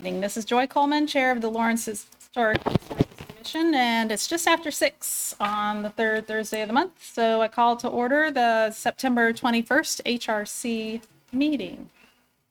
[0.00, 0.20] evening.
[0.20, 5.34] This is Joy Coleman, Chair of the Lawrence Historic Commission, and it's just after six
[5.40, 7.04] on the third Thursday of the month.
[7.04, 11.90] So I call to order the September 21st HRC meeting.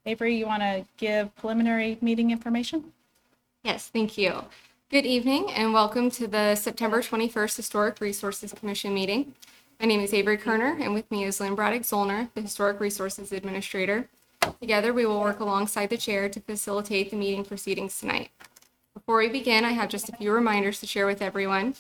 [0.06, 2.92] Avery, you want to give preliminary meeting information?
[3.64, 4.44] Yes, thank you.
[4.92, 9.36] Good evening and welcome to the September 21st Historic Resources Commission meeting.
[9.80, 13.32] My name is Avery Kerner and with me is Lynn Braddock Zollner, the Historic Resources
[13.32, 14.10] Administrator.
[14.60, 18.30] Together, we will work alongside the chair to facilitate the meeting proceedings tonight.
[18.94, 21.76] Before we begin, I have just a few reminders to share with everyone.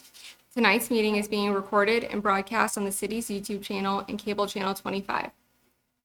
[0.53, 4.73] Tonight's meeting is being recorded and broadcast on the city's YouTube channel and cable channel
[4.73, 5.31] 25.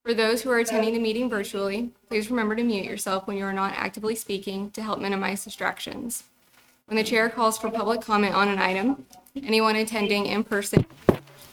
[0.02, 3.44] For those who are attending the meeting virtually, please remember to mute yourself when you
[3.44, 6.24] are not actively speaking to help minimize distractions.
[6.86, 9.06] When the chair calls for public comment on an item,
[9.36, 10.84] anyone attending in person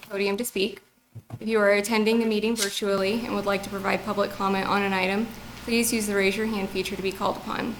[0.09, 0.81] podium to speak.
[1.39, 4.81] If you are attending the meeting virtually and would like to provide public comment on
[4.81, 5.27] an item,
[5.63, 7.75] please use the raise your hand feature to be called upon.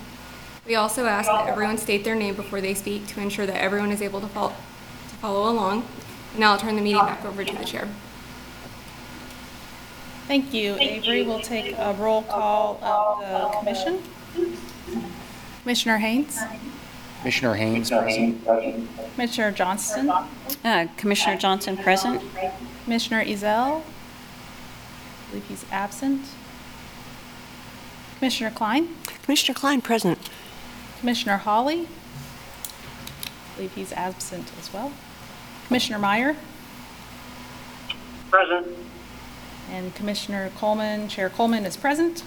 [0.66, 3.92] We also ask that everyone state their name before they speak to ensure that everyone
[3.92, 5.86] is able to fol- to follow along.
[6.38, 7.88] Now I'll turn the meeting back over to the chair.
[10.28, 10.76] Thank you.
[10.76, 13.20] Avery will take a roll call of
[13.52, 14.04] the commission.
[15.64, 16.40] Commissioner Haynes,
[17.22, 18.46] Commissioner Haynes, present.
[19.16, 20.10] Commissioner Johnston,
[20.64, 22.22] Uh, Commissioner Johnson present.
[22.90, 23.84] Commissioner Ezell.
[23.84, 26.26] I believe he's absent.
[28.18, 30.18] Commissioner Klein, Commissioner Klein, present.
[31.00, 31.82] Commissioner Hawley.
[31.82, 34.92] I believe he's absent as well.
[35.68, 36.36] Commissioner Meyer
[38.32, 38.66] Present.
[39.72, 42.24] and Commissioner Coleman, Chair Coleman is present.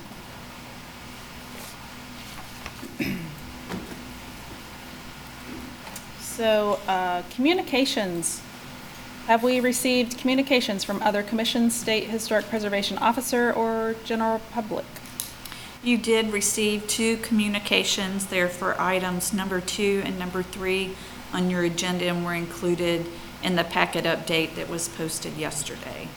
[6.20, 8.42] So, uh, communications.
[9.26, 14.84] Have we received communications from other commissions, state historic preservation officer, or general public?
[15.84, 20.96] You did receive two communications there for items number two and number three
[21.32, 23.06] on your agenda and were included
[23.44, 26.08] in the packet update that was posted yesterday.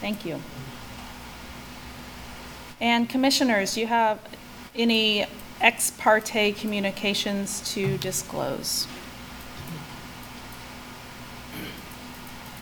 [0.00, 0.40] Thank you.
[2.80, 4.20] And commissioners, do you have
[4.76, 5.26] any
[5.60, 8.86] ex parte communications to disclose?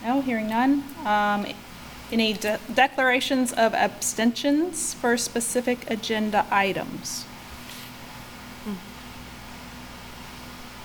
[0.05, 0.85] No, hearing none.
[1.05, 1.47] Um,
[2.11, 7.25] Any de- declarations of abstentions for specific agenda items?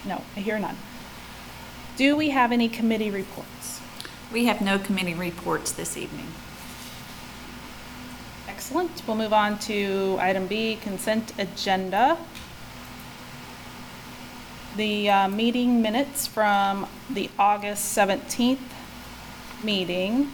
[0.05, 0.77] No, I hear none.
[1.97, 3.81] Do we have any committee reports?
[4.31, 6.27] We have no committee reports this evening.
[8.47, 9.01] Excellent.
[9.05, 12.17] We'll move on to item B, consent agenda.
[14.77, 18.59] The uh, meeting minutes from the August 17th
[19.63, 20.31] meeting.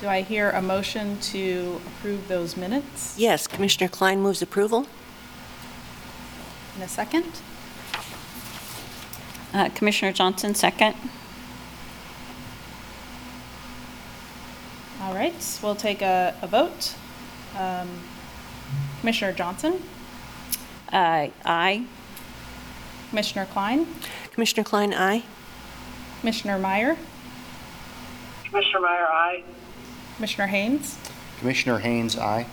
[0.00, 4.86] Do I hear a motion to approve those minutes Yes, Commissioner Klein moves approval.
[6.76, 7.24] in a second?
[9.52, 10.94] Uh, Commissioner Johnson second.
[15.00, 16.94] All right, we'll take a, a vote.
[17.58, 17.88] Um,
[19.00, 19.82] Commissioner Johnson,
[20.92, 21.84] Uh, Aye.
[23.10, 23.86] Commissioner Klein,
[24.32, 25.22] Commissioner Klein, aye.
[26.20, 26.96] Commissioner Meyer,
[28.54, 29.42] Commissioner Meyer, aye.
[30.14, 30.96] Commissioner Haynes.
[31.40, 32.46] Commissioner Haynes, aye.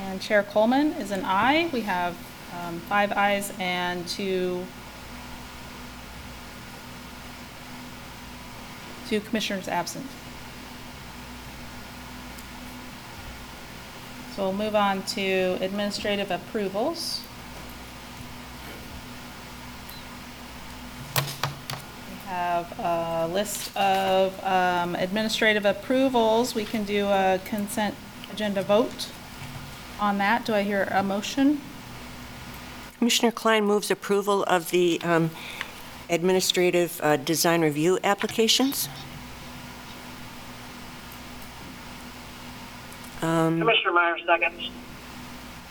[0.00, 1.68] And Chair Coleman is an aye.
[1.74, 2.16] We have
[2.58, 4.64] um, five ayes and two,
[9.10, 10.06] two commissioners absent.
[14.34, 17.20] So we'll move on to administrative approvals.
[22.26, 26.54] Have a list of um, administrative approvals.
[26.54, 27.94] We can do a consent
[28.32, 29.08] agenda vote
[30.00, 30.44] on that.
[30.44, 31.60] Do I hear a motion?
[32.98, 35.30] Commissioner Klein moves approval of the um,
[36.10, 38.88] administrative uh, design review applications.
[43.22, 44.70] Um, Commissioner Meyer, seconds.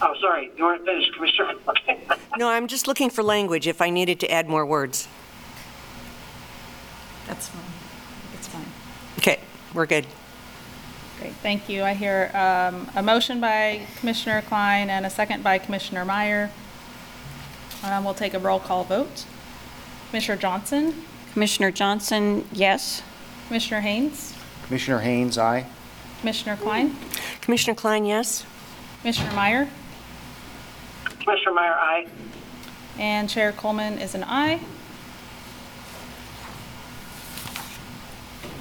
[0.01, 1.53] Oh, sorry, you weren't finished, Commissioner.
[1.67, 1.99] Okay.
[2.37, 5.07] No, I'm just looking for language if I needed to add more words.
[7.27, 7.63] That's fine.
[8.35, 8.65] It's fine.
[9.17, 9.39] Okay,
[9.73, 10.05] we're good.
[11.19, 11.83] Great, thank you.
[11.83, 16.51] I hear um, a motion by Commissioner Klein and a second by Commissioner Meyer.
[17.83, 19.25] Um, We'll take a roll call vote.
[20.09, 23.01] Commissioner Johnson, Commissioner Johnson, yes.
[23.47, 24.33] Commissioner Haynes,
[24.65, 25.65] Commissioner Haynes, aye.
[26.19, 26.95] Commissioner Klein,
[27.41, 28.45] Commissioner Klein, yes.
[29.01, 29.69] Commissioner Meyer,
[31.21, 32.07] Commissioner Meyer, aye.
[32.97, 34.59] and Chair Coleman is an aye.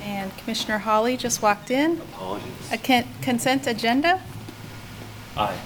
[0.02, 1.92] And Commissioner Hawley just walked in.
[1.98, 2.52] Apologies.
[2.72, 4.20] A con- consent agenda?
[5.36, 5.56] Aye.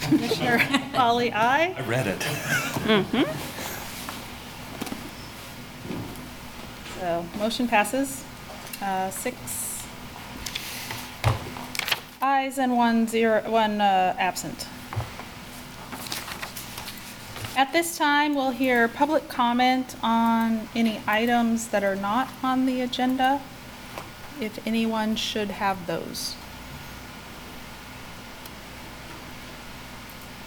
[0.00, 1.74] Commissioner Hawley, aye.
[1.78, 2.22] I read it.
[6.98, 8.24] So motion passes,
[8.82, 9.84] uh, six
[12.20, 14.66] ayes and one zero, one uh, absent.
[17.56, 22.80] At this time, we'll hear public comment on any items that are not on the
[22.80, 23.40] agenda,
[24.40, 26.34] if anyone should have those.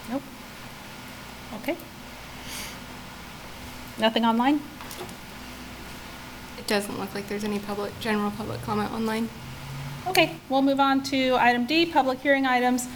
[0.10, 0.24] Nope.
[1.62, 1.78] Okay.
[3.98, 4.62] Nothing online?
[6.58, 9.30] It doesn't look like there's any public, general public comment online.
[10.08, 12.88] Okay, we'll move on to item D, public hearing items.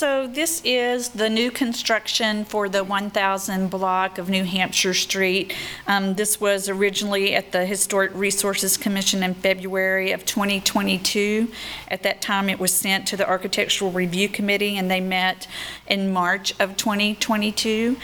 [0.05, 5.55] So this is the new construction for the 1,000 block of New Hampshire Street.
[5.87, 11.51] Um, This was originally at the Historic Resources Commission in February of 2022.
[11.89, 15.47] At that time, it was sent to the Architectural Review Committee, and they met
[15.87, 17.97] in March of 2022.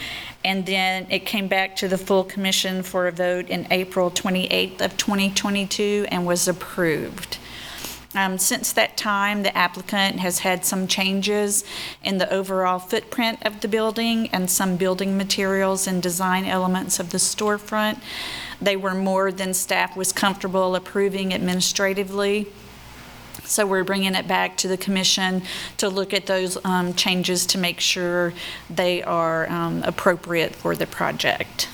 [0.43, 4.81] And then it came back to the full commission for a vote in April 28th
[4.81, 7.37] of 2022 and was approved.
[8.13, 11.63] Um, Since that time, the applicant has had some changes
[12.03, 17.11] in the overall footprint of the building and some building materials and design elements of
[17.11, 18.01] the storefront.
[18.61, 22.47] They were more than staff was comfortable approving administratively.
[23.45, 25.43] So we're bringing it back to the commission
[25.77, 28.33] to look at those um, changes to make sure
[28.69, 31.67] they are um, appropriate for the project.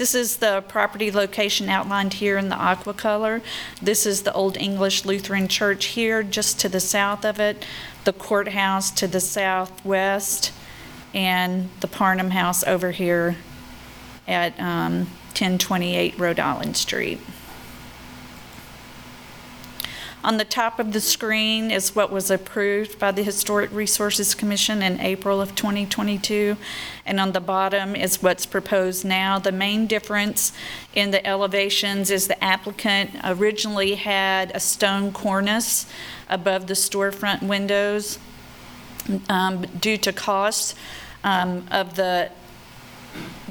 [0.00, 3.42] This is the property location outlined here in the aqua color.
[3.82, 7.66] This is the Old English Lutheran Church here, just to the south of it,
[8.04, 10.54] the courthouse to the southwest,
[11.12, 13.36] and the Parnham House over here
[14.26, 15.00] at um,
[15.36, 17.20] 1028 Rhode Island Street.
[20.22, 24.82] On the top of the screen is what was approved by the Historic Resources Commission
[24.82, 26.58] in April of 2022,
[27.06, 29.38] and on the bottom is what's proposed now.
[29.38, 30.52] The main difference
[30.94, 35.86] in the elevations is the applicant originally had a stone cornice
[36.28, 38.18] above the storefront windows.
[39.30, 40.76] Um, Due to cost
[41.24, 42.30] um, of the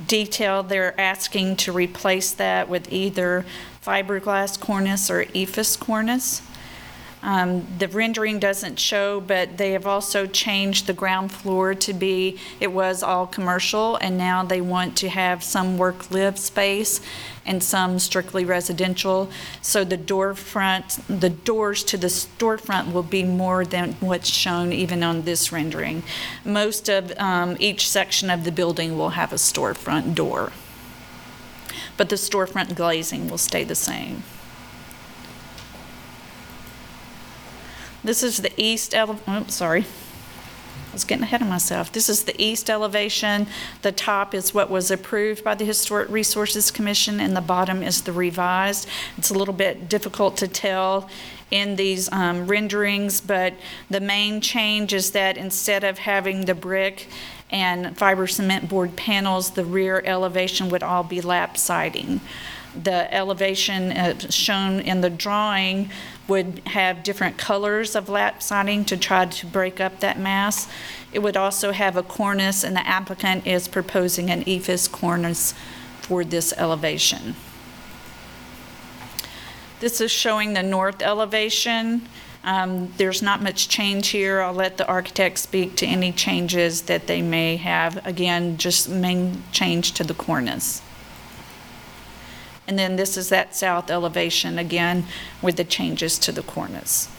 [0.05, 3.43] detail, they're asking to replace that with either
[3.83, 6.43] fiberglass cornice or EIFS cornice.
[7.21, 12.37] Um, The rendering doesn't show, but they have also changed the ground floor to be,
[12.59, 17.01] it was all commercial, and now they want to have some work-live space
[17.45, 19.29] and some strictly residential.
[19.61, 24.71] So the door front, the doors to the storefront will be more than what's shown
[24.71, 26.03] even on this rendering.
[26.45, 30.51] Most of um, each section of the building will have a storefront door.
[31.97, 34.23] But the storefront glazing will stay the same.
[38.03, 39.85] This is the east ele, oh, sorry.
[40.89, 41.91] I was getting ahead of myself.
[41.91, 43.45] This is the east elevation.
[43.83, 48.01] The top is what was approved by the Historic Resources Commission, and the bottom is
[48.01, 48.87] the revised.
[49.15, 51.07] It's a little bit difficult to tell
[51.51, 53.53] in these um, renderings, but
[53.89, 57.07] the main change is that instead of having the brick
[57.51, 62.19] and fiber cement board panels, the rear elevation would all be lap siding.
[62.81, 65.89] The elevation uh, shown in the drawing
[66.29, 70.69] would have different colors of lap siding to try to break up that mass.
[71.11, 75.53] It would also have a cornice, and the applicant is proposing an EIFS cornice
[76.01, 77.35] for this elevation.
[79.79, 82.07] This is showing the north elevation.
[82.43, 84.41] Um, There's not much change here.
[84.41, 88.05] I'll let the architect speak to any changes that they may have.
[88.05, 90.81] Again, just main change to the cornice.
[92.69, 95.05] And then this is that south elevation again
[95.41, 97.09] with the changes to the cornice.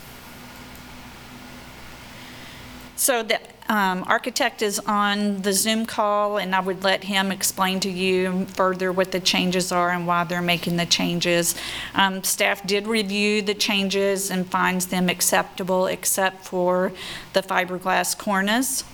[2.94, 7.80] So the um, architect is on the Zoom call, and I would let him explain
[7.80, 11.56] to you further what the changes are and why they're making the changes.
[11.96, 16.92] Um, Staff did review the changes and finds them acceptable, except for
[17.32, 18.84] the fiberglass cornice.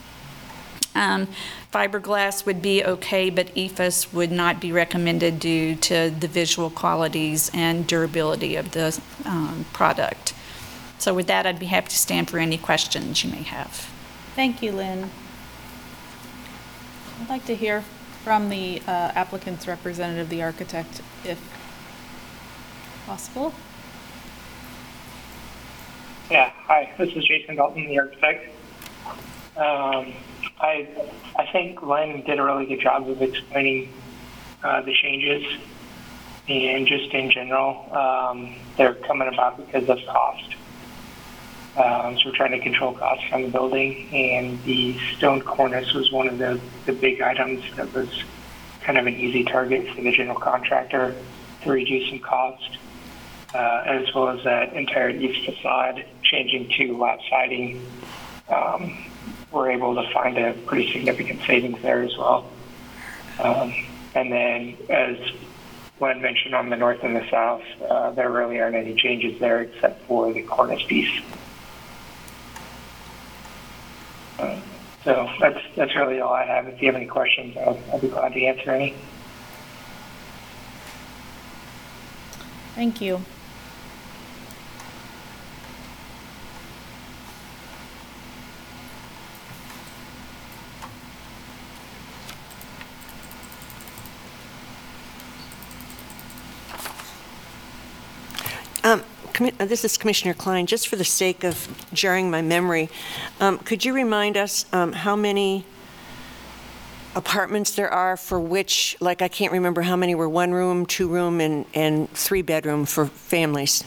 [0.94, 1.28] Um,
[1.72, 7.50] Fiberglass would be okay, but EIFS would not be recommended due to the visual qualities
[7.52, 10.32] and durability of the um, product.
[10.98, 13.90] So with that, I'd be happy to stand for any questions you may have.
[14.34, 15.10] Thank you, Lynn.
[17.20, 17.82] I'd like to hear
[18.22, 21.38] from the uh, applicant's representative, the architect, if
[23.06, 23.54] possible.
[26.30, 28.52] Yeah, hi, this is Jason Dalton, the architect.
[29.56, 30.12] Um,
[30.60, 30.88] I,
[31.36, 33.92] I think Lynn did a really good job of explaining
[34.62, 35.44] uh, the changes,
[36.48, 40.54] and just in general, um, they're coming about because of cost.
[41.76, 46.10] Um, so we're trying to control costs on the building, and the stone cornice was
[46.10, 48.08] one of the, the big items that was
[48.80, 51.14] kind of an easy target for the general contractor
[51.62, 52.78] to reduce some cost
[53.56, 57.84] uh, as well as that entire east facade changing to lap siding.
[58.48, 59.10] Um,
[59.50, 62.50] we're able to find a pretty significant savings there as well.
[63.38, 63.72] Um,
[64.14, 65.18] and then, as
[66.00, 69.62] Lynn mentioned on the north and the south, uh, there really aren't any changes there
[69.62, 71.22] except for the cornice piece.
[74.38, 74.60] Uh,
[75.04, 76.66] so that's that's really all I have.
[76.66, 78.94] If you have any questions, I'll, I'll be glad to answer any.
[82.74, 83.22] Thank you.
[98.86, 99.02] Um,
[99.38, 100.66] Uh, This is Commissioner Klein.
[100.66, 102.88] Just for the sake of jarring my memory,
[103.38, 105.66] um, could you remind us um, how many
[107.14, 111.66] apartments there are for which, like, I can't remember how many were one-room, two-room, and
[111.74, 113.84] and three-bedroom for families?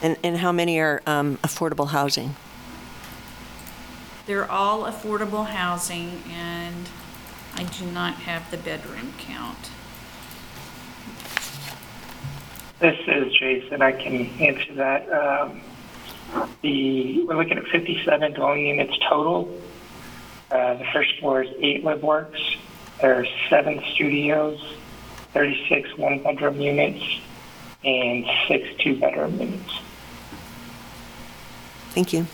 [0.00, 2.36] And and how many are um, affordable housing?
[4.26, 6.88] They're all affordable housing, and
[7.56, 9.70] I do not have the bedroom count.
[12.78, 13.80] This is Jason.
[13.80, 15.10] I can answer that.
[15.10, 15.62] Um,
[16.62, 19.48] the we're looking at 57 dwelling units total.
[20.50, 22.56] Uh, the first floor is eight LiveWorks.
[23.00, 24.62] There are seven studios,
[25.32, 27.02] 36 one-bedroom units,
[27.84, 29.80] and six two-bedroom units.
[31.90, 32.26] Thank you.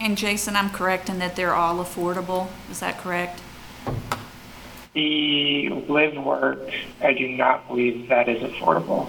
[0.00, 3.40] And Jason, I'm correct in that they're all affordable, is that correct?
[5.02, 9.08] The live work, I do not believe that is affordable.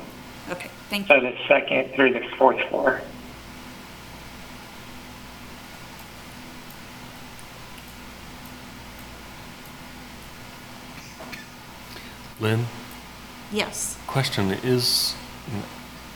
[0.51, 1.15] Okay, thank you.
[1.15, 3.01] So the second through the fourth floor.
[12.39, 12.67] Lynn,
[13.51, 13.98] Yes.
[14.08, 15.15] question is,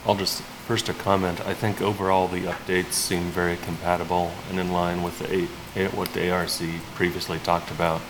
[0.06, 1.40] I'll just, first a comment.
[1.46, 5.88] I think overall the updates seem very compatible and in line with the, A- A-
[5.90, 6.50] what the ARC
[6.94, 8.00] previously talked about.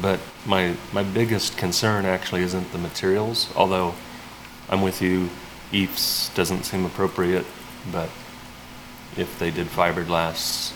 [0.00, 3.94] But my, my biggest concern actually isn't the materials, although
[4.68, 5.30] I'm with you,
[5.72, 7.46] EIFS doesn't seem appropriate,
[7.90, 8.10] but
[9.16, 10.72] if they did fiberglass,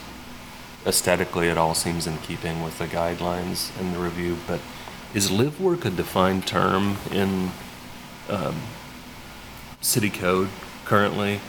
[0.87, 4.61] aesthetically it all seems in keeping with the guidelines and the review, but
[5.13, 7.51] is live work a defined term in
[8.29, 8.57] um,
[9.81, 10.49] city code
[10.85, 11.41] currently?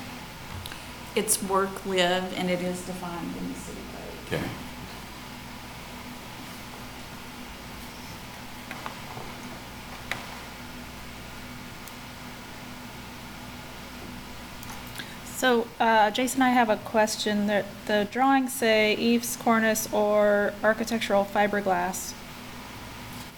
[1.16, 4.40] It's work, live, and it is defined in the city code.
[4.40, 4.50] Okay.
[15.41, 17.48] So, uh, Jason, I have a question.
[17.48, 22.13] The, the drawings say EIFS, cornice, or architectural fiberglass.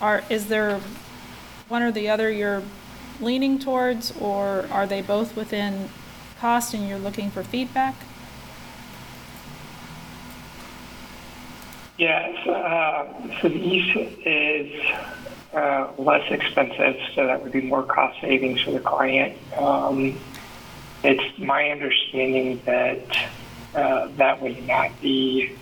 [0.01, 0.81] Are, is there
[1.69, 2.62] one or the other you're
[3.22, 5.88] leaning towards, or are they both within
[6.41, 7.95] cost and you're looking for feedback?
[11.98, 13.05] Yes, uh,
[13.39, 14.91] so the EIFS is
[15.53, 19.38] uh, less expensive, so that would be more cost savings for the client.
[19.57, 20.19] Um,
[21.03, 23.29] it's my understanding that
[23.75, 25.55] uh, that would not be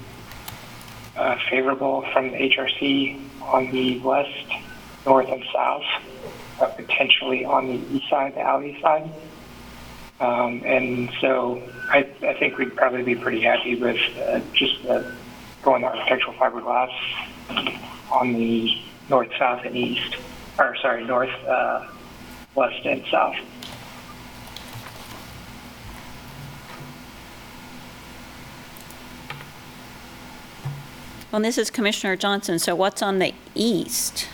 [1.16, 4.52] uh, favorable from the HRC on the west,
[5.06, 5.84] north, and south,
[6.62, 9.10] uh, potentially on the east side, the alley side.
[10.20, 15.12] Um, and so I, I think we'd probably be pretty happy with uh, just the
[15.64, 16.92] going architectural fiberglass
[18.12, 18.78] on the
[19.10, 20.18] north, south, and east,
[20.60, 21.88] or sorry, north, uh,
[22.54, 23.36] west, and south.
[31.32, 34.28] Well, this is Commissioner Johnson, so what's on the east?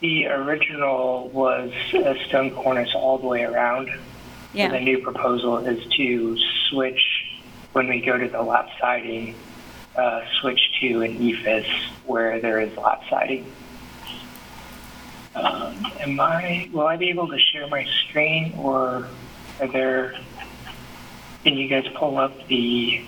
[0.00, 3.88] The original was a stone cornice all the way around.
[4.68, 6.36] So the new proposal is to
[6.68, 7.00] switch,
[7.72, 9.34] when we go to the lap siding,
[9.96, 11.66] uh, switch to an EIFS
[12.04, 13.50] where there is lap siding.
[15.34, 19.08] Um, am I, will I be able to share my screen or
[19.60, 20.14] are there,
[21.42, 23.02] can you guys pull up the,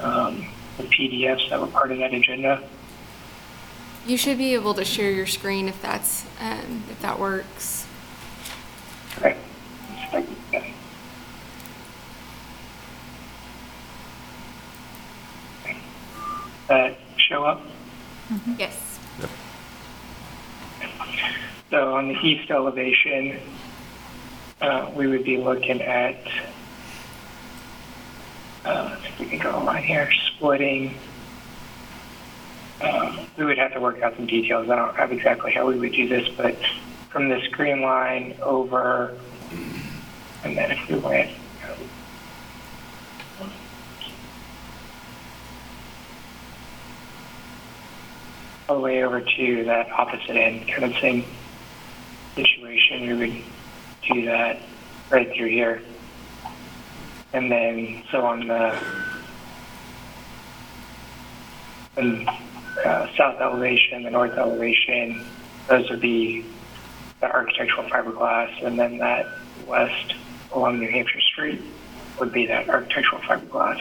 [0.00, 2.62] um, the PDFs that were part of that agenda?
[4.06, 7.86] You should be able to share your screen if that's, um, if that works.
[9.18, 9.36] Okay.
[9.90, 10.74] Let's see if I can get it.
[16.68, 17.62] That show up?
[18.58, 18.98] Yes.
[21.70, 23.40] So on the east elevation,
[24.60, 26.16] uh, we would be looking at,
[28.64, 30.98] uh, if we can go online here, splitting.
[32.80, 34.68] Um, we would have to work out some details.
[34.70, 36.58] I don't have exactly how we would do this, but
[37.10, 39.18] from this green line over,
[40.44, 41.30] and then if we went,
[48.68, 51.24] all the way over to that opposite end, kind of same
[52.36, 54.62] situation, we would do that
[55.10, 55.82] right through here.
[57.32, 58.80] And then, so on the
[61.96, 62.26] the,
[62.86, 65.26] uh, south elevation, the north elevation,
[65.68, 66.46] those would be
[67.20, 69.26] the architectural fiberglass, and then that
[69.66, 70.14] west
[70.52, 71.60] along New Hampshire Street
[72.18, 73.80] would be that architectural fiberglass.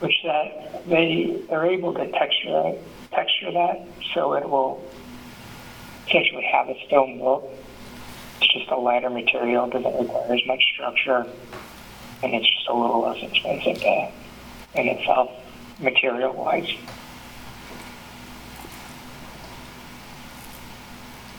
[0.00, 2.72] which that they they're able to texture
[3.12, 4.82] texture that so it will
[6.08, 7.44] essentially have a stone look.
[8.40, 11.26] It's just a lighter material, doesn't require as much structure,
[12.22, 14.10] and it's just a little less expensive to,
[14.74, 15.30] in itself,
[15.78, 16.72] material wise.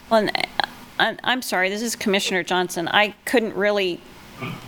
[0.10, 0.67] Well, and, uh,
[1.00, 2.88] I'm, I'm sorry, this is Commissioner Johnson.
[2.88, 4.00] I couldn't really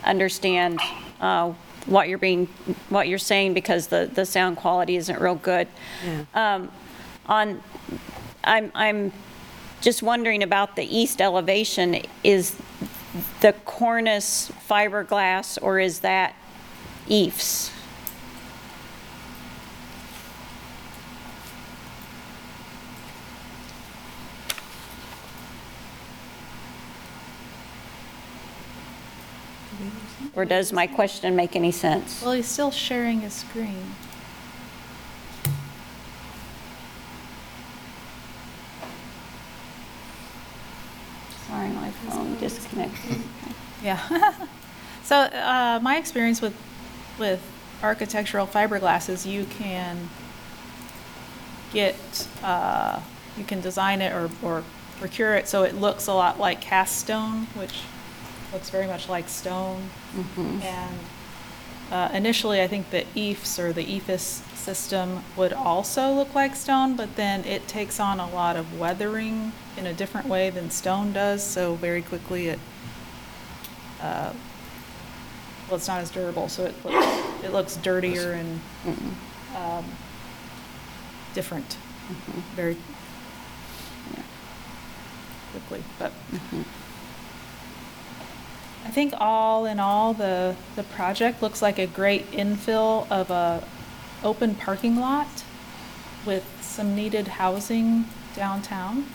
[0.04, 0.80] understand
[1.20, 1.52] uh,
[1.86, 2.46] what you're being,
[2.88, 5.68] what you're saying because the, the sound quality isn't real good.
[6.34, 6.70] Um,
[7.26, 7.62] On,
[8.42, 9.12] I'm, I'm
[9.84, 12.00] just wondering about the east elevation.
[12.24, 12.56] Is
[13.40, 16.34] the cornice fiberglass or is that
[17.06, 17.70] EIFS?
[30.34, 32.22] Or does my question make any sense?
[32.22, 33.94] Well, he's still sharing his screen.
[41.46, 43.16] Sorry, my phone disconnected.
[43.84, 44.34] Yeah.
[45.04, 46.56] so uh, my experience with
[47.18, 47.40] with
[47.82, 50.08] architectural fiberglass is you can
[51.72, 53.00] get uh,
[53.36, 54.64] you can design it or, or
[54.98, 57.82] procure it so it looks a lot like cast stone, which
[58.52, 59.90] looks very much like stone.
[60.62, 60.98] And
[61.92, 66.96] uh, initially, I think the EIFS or the EIFS system would also look like stone,
[66.96, 71.12] but then it takes on a lot of weathering in a different way than stone
[71.12, 71.42] does.
[71.42, 72.58] So very quickly, it
[74.04, 74.32] uh,
[75.66, 77.06] well, it's not as durable, so it looks,
[77.42, 78.60] it looks dirtier and
[79.56, 79.84] um,
[81.32, 81.78] different,
[82.54, 82.76] very
[84.14, 84.22] yeah,
[85.52, 85.82] quickly.
[85.98, 86.12] But
[88.84, 93.66] I think all in all, the, the project looks like a great infill of a
[94.22, 95.44] open parking lot
[96.26, 98.04] with some needed housing
[98.36, 99.06] downtown.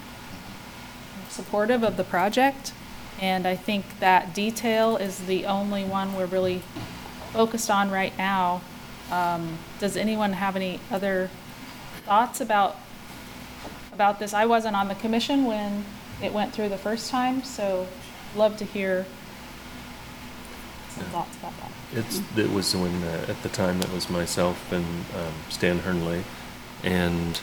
[1.15, 2.73] I'm Supportive of the project,
[3.21, 6.61] and I think that detail is the only one we're really
[7.33, 8.61] focused on right now.
[9.11, 11.29] Um, Does anyone have any other
[12.05, 12.77] thoughts about,
[13.91, 14.33] about this?
[14.33, 15.85] I wasn't on the commission when
[16.21, 17.87] it went through the first time, so
[18.35, 19.05] love to hear
[20.89, 21.71] some thoughts about that.
[21.91, 26.23] It's, it was when, uh, at the time, it was myself and um, Stan Hernly.
[26.83, 27.39] And,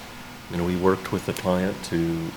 [0.50, 2.30] you know, we worked with the client to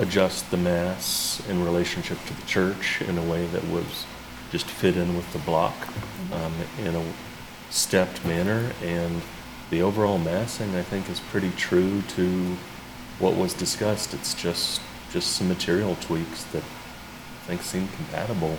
[0.00, 4.06] adjust the mass in relationship to the church in a way that was,
[4.50, 5.74] just fit in with the block
[6.32, 7.04] um, in a
[7.68, 8.72] stepped manner.
[8.82, 9.20] And
[9.68, 12.56] the overall massing, I think, is pretty true to
[13.18, 14.14] what was discussed.
[14.14, 14.80] It's just,
[15.12, 18.56] just some material tweaks that I think seem compatible.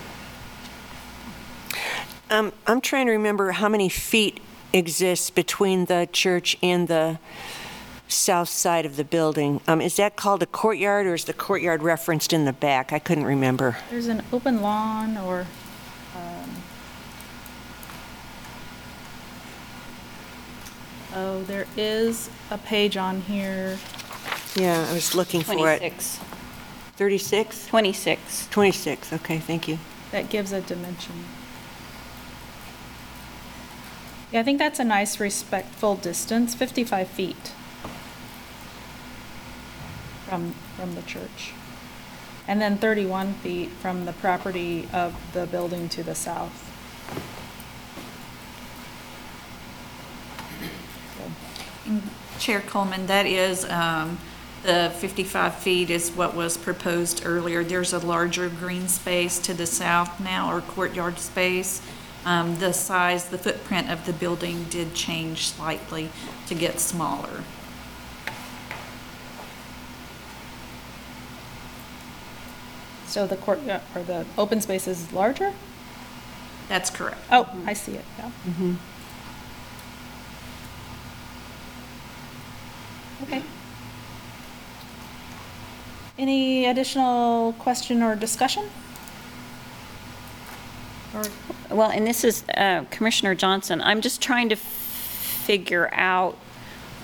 [2.29, 4.39] Um, I'm trying to remember how many feet
[4.71, 7.19] exists between the church and the
[8.11, 9.61] south side of the building.
[9.67, 12.91] Um, is that called a courtyard or is the courtyard referenced in the back?
[12.91, 13.77] I couldn't remember.
[13.89, 15.47] There's an open lawn or,
[16.15, 16.49] um,
[21.15, 23.77] oh, there is a page on here.
[24.55, 25.79] Yeah, I was looking for it.
[25.79, 26.19] 26.
[26.97, 27.67] 36?
[27.67, 28.47] 26.
[28.51, 29.79] 26, okay, thank you.
[30.11, 31.15] that gives a dimension.
[34.31, 37.51] Yeah, I think that's a nice respectful distance, 55 feet
[40.31, 41.51] from, from the church.
[42.47, 46.69] And then 31 feet from the property of the building to the south.
[52.39, 54.19] Chair Coleman, that is, um,
[54.63, 57.61] the 55 feet is what was proposed earlier.
[57.61, 61.81] There's a larger green space to the south now, or courtyard space.
[62.23, 66.09] Um, The size, the footprint of the building did change slightly
[66.47, 67.43] to get smaller.
[73.11, 75.51] So the court, uh, or the open space is larger?
[76.69, 77.17] That's correct.
[77.29, 78.31] Oh, I see it, yeah.
[83.23, 83.41] Okay.
[86.17, 88.69] Any additional question or discussion?
[91.13, 91.23] Or,
[91.69, 96.37] Well, and this is uh, Commissioner Johnson, I'm just trying to f- figure out,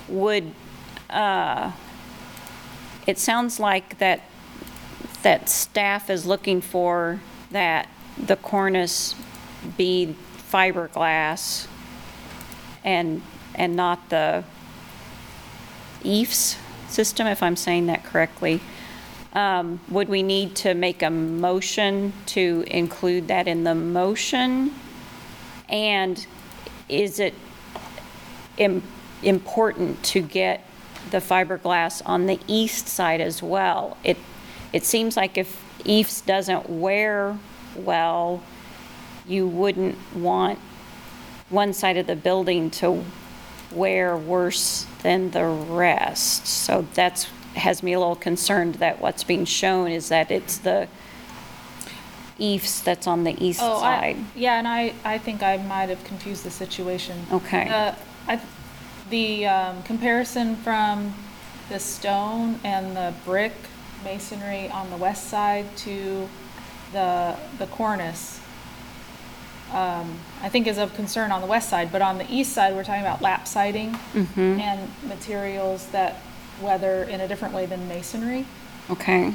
[0.08, 0.54] would,
[1.10, 1.72] uh,
[3.06, 4.22] it sounds like that,
[5.22, 9.14] that staff is looking for that the cornice
[9.76, 10.14] be
[10.50, 11.66] fiberglass
[12.84, 13.22] and,
[13.54, 14.44] and not the
[16.02, 16.56] EIFS
[16.88, 18.60] system, if I'm saying that correctly.
[19.32, 24.74] Um, Would we need to make a motion to include that in the motion?
[25.68, 26.26] And
[26.88, 27.34] is it
[28.56, 28.82] im-
[29.22, 30.64] important to get
[31.10, 33.98] the fiberglass on the east side as well?
[34.02, 34.16] It,
[34.72, 37.38] it seems like if EIFS doesn't wear
[37.76, 38.42] well,
[39.26, 40.58] you wouldn't want
[41.50, 43.04] one side of the building to
[43.72, 46.46] wear worse than the rest.
[46.46, 50.88] So that's, has me a little concerned that what's being shown is that it's the
[52.38, 54.16] EIFS that's on the east oh, I, side.
[54.34, 57.26] yeah, and I, I think I might have confused the situation.
[57.32, 57.68] Okay.
[57.68, 57.94] Uh,
[58.26, 58.40] I,
[59.10, 61.14] the um, comparison from
[61.68, 63.52] the stone and the brick
[64.08, 66.26] masonry on the west side to
[66.92, 68.40] the, the cornice,
[69.70, 72.74] um, I think is of concern on the west side, but on the east side,
[72.74, 73.98] we're talking about lap siding
[74.60, 76.22] and materials that
[76.62, 78.46] weather in a different way than masonry.
[78.88, 79.34] Okay.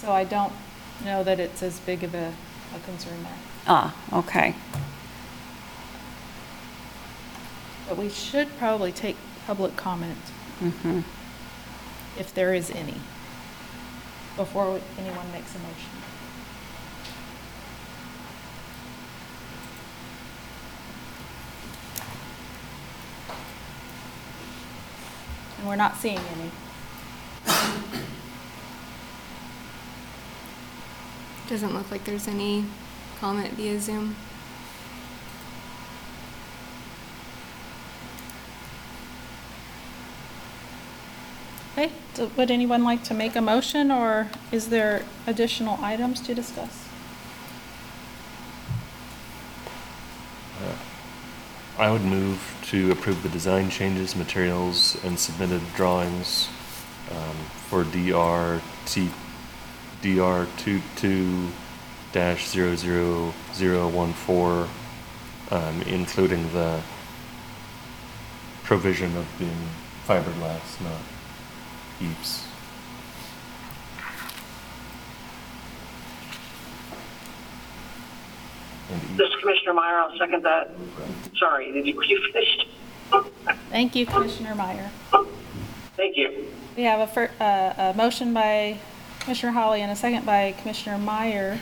[0.00, 0.52] So I don't
[1.04, 2.32] know that it's as big of a,
[2.76, 3.38] a concern there.
[3.66, 4.54] Ah, okay.
[7.88, 10.18] But we should probably take public comment.
[12.16, 12.94] If there is any,
[14.36, 15.90] before anyone makes a motion.
[25.58, 26.50] And we're not seeing any.
[31.48, 32.64] Doesn't look like there's any
[33.20, 34.16] comment via Zoom.
[41.76, 41.90] Okay,
[42.36, 46.86] would anyone like to make a motion, or is there additional items to discuss?
[51.76, 56.48] I would move to approve the design changes, materials, and submitted drawings
[57.10, 57.36] um,
[57.68, 59.10] for DR T,
[60.00, 61.48] DR two-two
[62.12, 64.68] dash zero zero zero one four,
[65.50, 66.80] um, including the
[68.62, 69.68] provision of being
[70.06, 71.00] fiberglass, not
[72.04, 72.44] EIFS.
[78.92, 79.96] And E This is Commissioner Meyer.
[79.98, 80.70] I'll second that.
[81.36, 82.66] Sorry, did you, were you finished?
[83.70, 84.90] Thank you, Commissioner Meyer.
[85.96, 86.46] Thank you.
[86.76, 88.78] We have a fir, uh, a motion by
[89.20, 91.58] Commissioner Hawley and a second by Commissioner Meyer.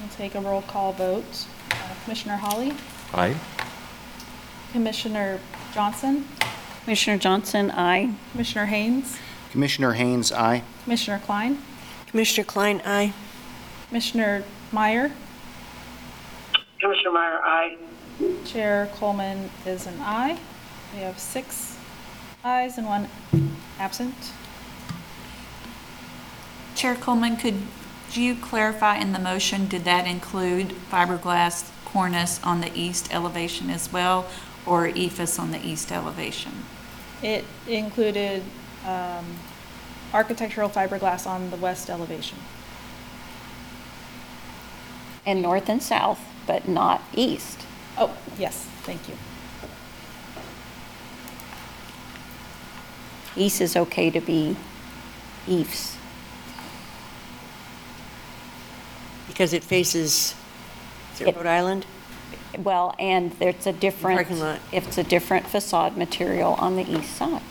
[0.00, 1.46] We'll take a roll call vote.
[1.70, 2.72] Uh, Commissioner Hawley,
[3.14, 3.36] Aye?
[4.72, 5.40] Commissioner
[5.72, 6.26] Johnson,
[6.84, 8.12] Commissioner Johnson, aye.
[8.32, 9.16] Commissioner Haynes,
[9.54, 10.64] Commissioner Haynes, aye.
[10.82, 11.58] Commissioner Klein,
[12.08, 13.12] Commissioner Klein, aye.
[13.86, 15.12] Commissioner Meyer,
[16.80, 17.76] Commissioner Meyer, aye.
[18.44, 20.40] Chair Coleman is an aye.
[20.92, 21.78] We have six
[22.44, 23.08] ayes and one
[23.78, 24.32] absent.
[26.74, 27.62] Chair Coleman, could
[28.10, 33.92] you clarify in the motion, did that include fiberglass cornice on the east elevation as
[33.92, 34.26] well,
[34.66, 36.64] or E EIFS on the east elevation?
[37.22, 38.42] It included
[38.84, 39.24] um,
[40.12, 42.38] architectural fiberglass on the west elevation.
[45.26, 47.60] And north and south, but not east.
[47.96, 49.16] Oh, yes, thank you.
[53.36, 54.56] East is okay to be
[55.46, 55.96] EIFS.
[59.26, 60.34] Because it faces,
[61.14, 61.86] is it It- Rhode Island?
[62.56, 64.60] Well, and there's a different, Parking lot.
[64.70, 67.42] it's a different facade material on the east side.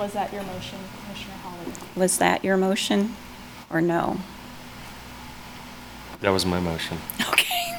[0.00, 1.72] Was that your motion, Commissioner Hawley?
[1.94, 3.14] Was that your motion
[3.68, 4.16] or no?
[6.22, 6.96] That was my motion.
[7.28, 7.78] Okay.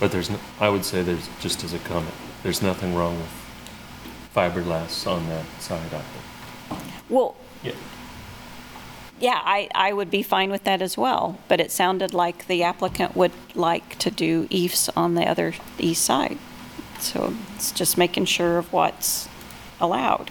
[0.00, 3.30] But there's, no- I would say there's, just as a comment, there's nothing wrong with
[4.34, 6.04] fiberglass on that side of
[6.72, 6.78] it.
[7.08, 7.72] Well, Yeah.
[9.20, 12.64] yeah, I, I would be fine with that as well, but it sounded like the
[12.64, 16.38] applicant would like to do EIFS on the other east side.
[17.02, 19.28] So it's just making sure of what's
[19.80, 20.30] allowed.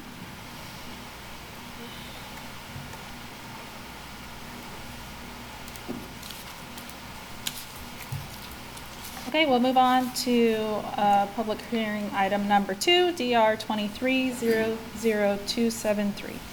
[9.28, 10.56] Okay, we'll move on to
[10.98, 16.51] uh, public hearing item number two, DR 23-00273.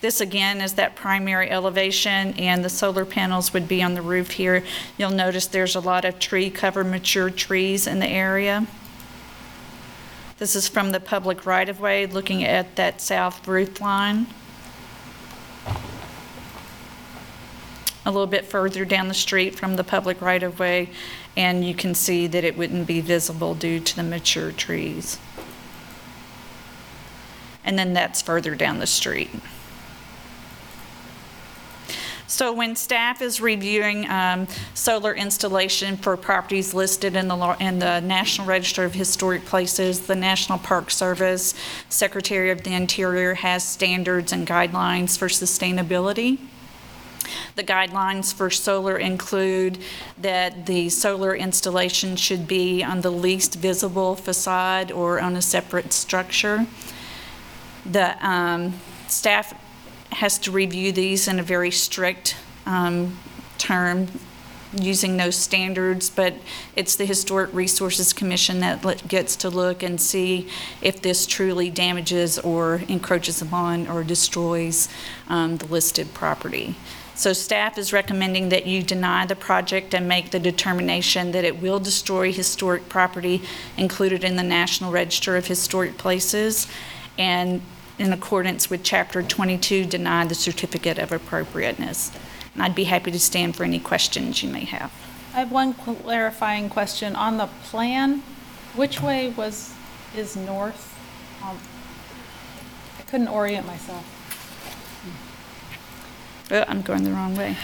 [0.00, 4.30] This again is that primary elevation and the solar panels would be on the roof
[4.30, 4.62] here.
[4.96, 8.68] You'll notice there's a lot of tree cover, mature trees in the area.
[10.38, 14.28] This is from the public right-of-way, looking at that south roof line.
[18.08, 20.88] A little bit further down the street from the public right-of-way,
[21.36, 25.18] and you can see that it wouldn't be visible due to the mature trees.
[27.64, 29.28] And then that's further down the street.
[32.26, 38.00] So when staff is reviewing um, solar installation for properties listed in the, in the
[38.00, 41.54] National Register of Historic Places, the National Park Service,
[41.90, 46.38] Secretary of the Interior has standards and guidelines for sustainability.
[47.56, 49.78] The guidelines for solar include
[50.16, 55.92] that the solar installation should be on the least visible facade or on a separate
[55.92, 56.66] structure.
[57.84, 58.74] The um,
[59.06, 59.54] staff
[60.12, 62.36] has to review these in a very strict
[62.66, 63.18] um,
[63.58, 64.08] term,
[64.74, 66.34] using those standards, but
[66.76, 70.48] it's the Historic Resources Commission that gets to look and see
[70.82, 74.88] if this truly damages or encroaches upon or destroys
[75.28, 76.76] um, the listed property.
[77.18, 81.60] So staff is recommending that you deny the project and make the determination that it
[81.60, 83.42] will destroy historic property
[83.76, 86.68] included in the National Register of Historic Places,
[87.18, 87.60] and
[87.98, 92.12] in accordance with Chapter 22, deny the certificate of appropriateness.
[92.54, 94.92] And I'd be happy to stand for any questions you may have.
[95.34, 97.16] I have one clarifying question.
[97.16, 98.22] On the plan,
[98.76, 99.74] which way was,
[100.16, 100.96] is north?
[101.42, 101.58] Um,
[102.96, 104.14] I couldn't orient myself.
[106.50, 107.56] Oh, I'm going the wrong way.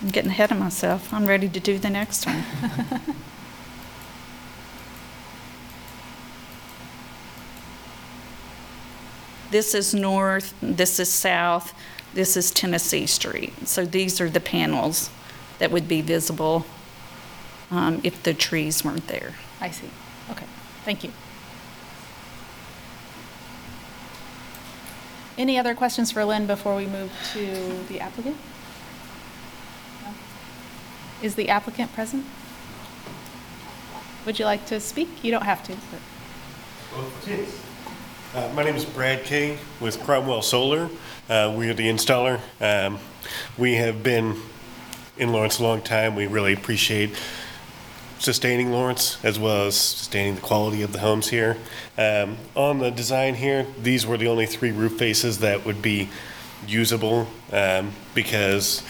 [0.00, 1.12] I'm getting ahead of myself.
[1.12, 2.44] I'm ready to do the next one.
[9.50, 11.74] This is north, this is south,
[12.14, 13.66] this is Tennessee Street.
[13.66, 15.10] So these are the panels
[15.58, 16.64] that would be visible
[17.70, 19.34] um, if the trees weren't there.
[19.60, 19.90] I see.
[20.30, 20.46] Okay,
[20.84, 21.12] thank you.
[25.40, 28.36] Any other questions for Lynn before we move to the applicant?
[31.22, 32.26] Is the applicant present?
[34.26, 35.08] Would you like to speak?
[35.24, 37.32] You don't have to, but.
[38.34, 40.90] Uh, My name is Brad King with Cromwell Solar.
[41.30, 42.38] Uh, We are the installer.
[42.60, 42.98] Um,
[43.56, 44.36] We have been
[45.16, 46.16] in Lawrence a long time.
[46.16, 47.16] We really appreciate
[48.20, 51.56] sustaining Lawrence as well as sustaining the quality of the homes here.
[51.98, 56.10] Um, On the design here, these were the only three roof faces that would be
[56.68, 58.82] usable um, because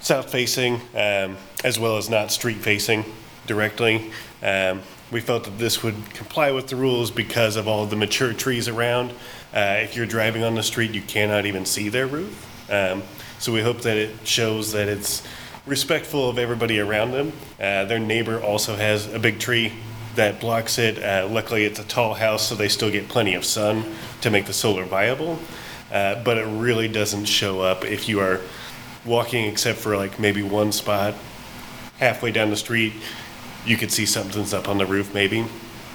[0.00, 3.04] south facing um, as well as not street facing
[3.46, 4.10] directly.
[4.42, 4.80] Um,
[5.12, 8.68] we felt that this would comply with the rules because of all the mature trees
[8.68, 9.10] around.
[9.52, 12.46] Uh, if you're driving on the street, you cannot even see their roof.
[12.70, 13.02] Um,
[13.38, 15.22] so we hope that it shows that it's
[15.66, 17.32] respectful of everybody around them.
[17.58, 19.72] Uh, their neighbor also has a big tree
[20.16, 21.02] that blocks it.
[21.02, 23.84] Uh, luckily, it's a tall house, so they still get plenty of sun
[24.20, 25.38] to make the solar viable.
[25.92, 28.40] Uh, but it really doesn't show up if you are
[29.04, 31.14] walking, except for like maybe one spot
[31.98, 32.92] halfway down the street.
[33.66, 35.46] You could see something's up on the roof, maybe.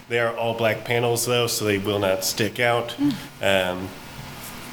[0.07, 2.95] They are all black panels, though, so they will not stick out.
[3.41, 3.89] Um,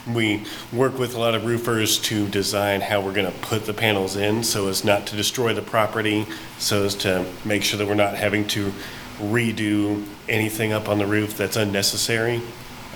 [0.07, 3.75] we work with a lot of roofers to design how we're going to put the
[3.75, 6.27] panels in so as not to destroy the property,
[6.59, 8.73] so as to make sure that we're not having to
[9.19, 12.41] redo anything up on the roof that's unnecessary.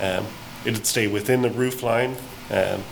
[0.01, 0.25] Um,
[0.65, 2.17] it'd stay within the roof line,
[2.51, 2.83] um,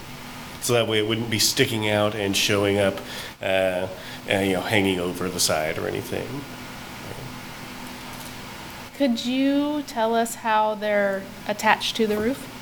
[0.61, 2.99] so that way it wouldn't be sticking out and showing up,
[3.41, 3.87] uh,
[4.27, 6.27] and, you know, hanging over the side or anything.
[8.97, 12.54] Could you tell us how they're attached to the roof?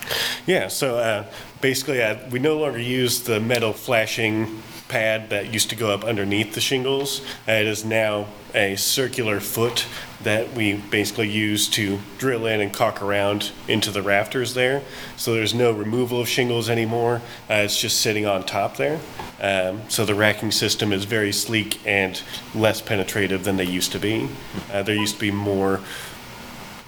[0.46, 1.26] Yeah, so uh,
[1.62, 6.04] basically, uh, we no longer use the metal flashing pad that used to go up
[6.04, 7.22] underneath the shingles.
[7.48, 9.88] Uh, it is now a circular foot
[10.22, 14.82] that we basically use to drill in and caulk around into the rafters there.
[15.18, 17.22] So there's no removal of shingles anymore.
[17.50, 19.00] Uh, it's just sitting on top there.
[19.42, 22.22] Um, so the racking system is very sleek and
[22.54, 24.30] less penetrative than they used to be.
[24.72, 25.82] Uh, there used to be more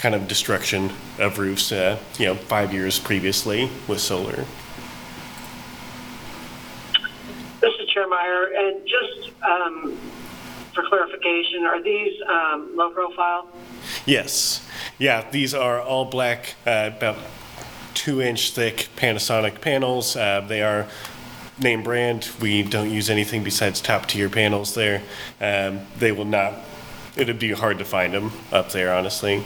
[0.05, 4.45] kind of destruction of roofs, uh, you know, five years previously with solar.
[7.59, 9.97] This is Chair Meyer, and just um,
[10.75, 13.47] for clarification, are these um, low profile?
[14.05, 14.63] Yes,
[14.99, 17.17] yeah, these are all black, uh, about
[17.95, 20.15] two inch thick Panasonic panels.
[20.15, 20.85] Uh, they are
[21.57, 22.29] name brand.
[22.39, 25.01] We don't use anything besides top tier panels there.
[25.41, 26.53] Um, they will not.
[27.17, 29.43] It'd be hard to find them up there, honestly.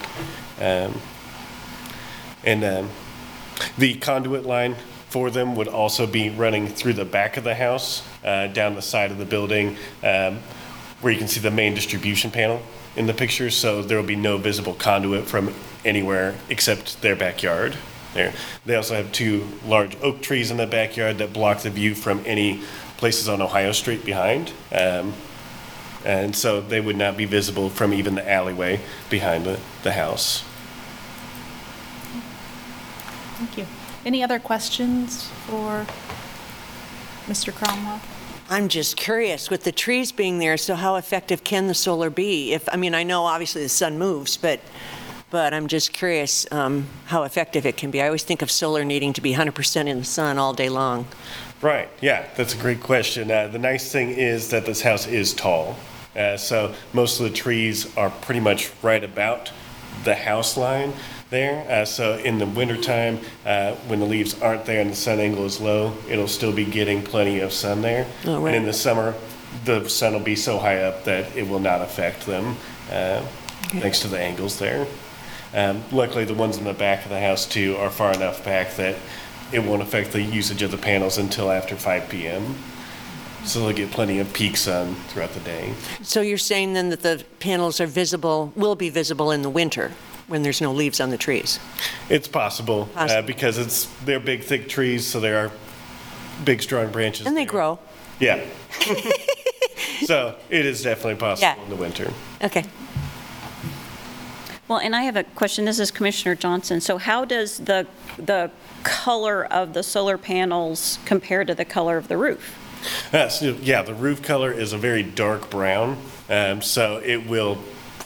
[0.59, 0.99] Um,
[2.43, 2.89] and um,
[3.77, 4.75] the conduit line
[5.09, 8.81] for them would also be running through the back of the house, uh, down the
[8.81, 10.39] side of the building, um,
[11.01, 12.61] where you can see the main distribution panel
[12.95, 13.49] in the picture.
[13.49, 17.75] So there will be no visible conduit from anywhere except their backyard.
[18.13, 18.33] There.
[18.65, 22.23] They also have two large oak trees in the backyard that block the view from
[22.25, 22.61] any
[22.97, 24.51] places on Ohio Street behind.
[24.71, 25.13] Um,
[26.03, 30.43] and so they would not be visible from even the alleyway behind the, the house.
[33.39, 33.65] Thank you.
[34.05, 35.85] Any other questions for
[37.25, 37.55] Mr.
[37.55, 38.01] Cromwell?
[38.49, 42.51] I'm just curious, with the trees being there, so how effective can the solar be?
[42.51, 44.59] If, I mean, I know obviously the sun moves, but,
[45.29, 48.01] but I'm just curious um, how effective it can be.
[48.01, 51.07] I always think of solar needing to be 100% in the sun all day long.
[51.61, 53.31] Right, yeah, that's a great question.
[53.31, 55.77] Uh, the nice thing is that this house is tall.
[56.13, 59.53] Uh, so most of the trees are pretty much right about
[60.03, 60.91] the house line
[61.29, 61.69] there.
[61.69, 65.45] Uh, so in the wintertime, uh, when the leaves aren't there and the sun angle
[65.45, 68.07] is low, it'll still be getting plenty of sun there.
[68.25, 68.53] Oh, right.
[68.53, 69.15] And in the summer,
[69.65, 72.55] the sun will be so high up that it will not affect them,
[72.91, 73.21] uh,
[73.69, 74.87] thanks to the angles there.
[75.53, 78.75] Um, luckily, the ones in the back of the house too are far enough back
[78.75, 78.95] that
[79.51, 82.55] it won't affect the usage of the panels until after 5 p.m.
[83.45, 85.73] So they'll get plenty of peak sun throughout the day.
[86.03, 89.93] So you're saying then that the panels are visible, will be visible in the winter,
[90.29, 91.59] when there's no leaves on the trees?
[92.09, 93.27] It's possible, uh, Possible.
[93.27, 95.51] because it's they're big, thick trees, so there are
[96.45, 97.27] big, strong branches.
[97.27, 97.51] And they there.
[97.51, 97.79] grow.
[98.19, 98.43] Yeah.
[100.05, 101.63] so it is definitely possible Yeah.
[101.63, 102.11] in the winter.
[102.43, 102.63] Okay.
[104.67, 105.65] Well, and I have a question.
[105.65, 106.79] This is Commissioner Johnson.
[106.79, 108.51] So how does the, the
[108.83, 112.55] color of the solar panels compare to the color of the roof?
[113.11, 115.97] Uh, so, yeah, the roof color is a very dark brown,
[116.29, 117.57] um, so it will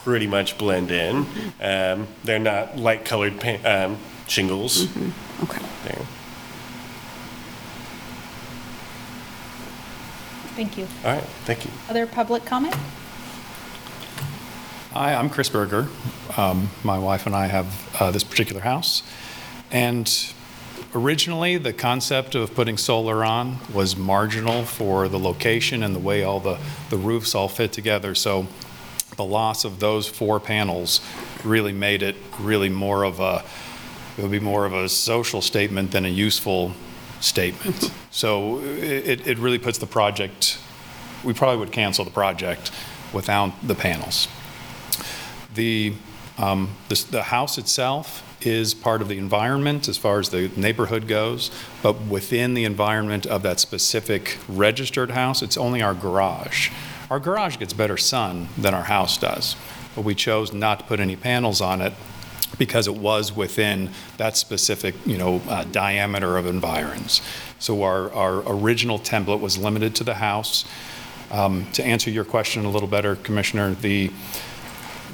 [0.04, 1.26] pretty much blend in.
[1.62, 3.98] Um, they're not light colored pa- um,
[4.28, 4.84] shingles.
[5.44, 5.62] Okay.
[5.86, 6.06] There.
[10.56, 10.88] Thank you.
[11.04, 11.72] All right, thank you.
[11.90, 12.76] Other public comment?
[14.92, 15.88] Hi, I'm Chris Berger.
[16.38, 19.02] Um, my wife and I have uh, this particular house.
[19.72, 20.08] And
[20.94, 26.24] originally, the concept of putting solar on was marginal for the location and the way
[26.24, 26.60] all the,
[26.92, 28.14] the roofs all fit together.
[28.14, 28.46] So
[29.16, 31.02] the loss of those four panels
[31.44, 33.44] really made it really more of a
[34.18, 36.74] It would be more of a social statement than a useful
[37.20, 37.92] statement.
[38.12, 40.60] So it, it really puts the project,
[41.24, 42.72] we probably would cancel the project
[43.12, 44.28] without the panels.
[45.56, 45.94] The,
[46.38, 51.08] um, the, the house itself is part of the environment as far as the neighborhood
[51.08, 51.50] goes,
[51.82, 56.70] but within the environment of that specific registered house, it's only our garage.
[57.10, 59.56] Our garage gets better sun than our house does,
[59.96, 61.94] but we chose not to put any panels on it
[62.58, 67.22] because it was within that specific, you know, uh, diameter of environs.
[67.60, 70.66] So our, our original template was limited to the house.
[71.32, 74.12] Um, To answer your question a little better, Commissioner, the,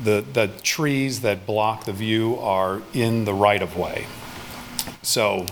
[0.04, 4.06] the, the trees that block the view are in the right-of-way.
[5.02, 5.46] So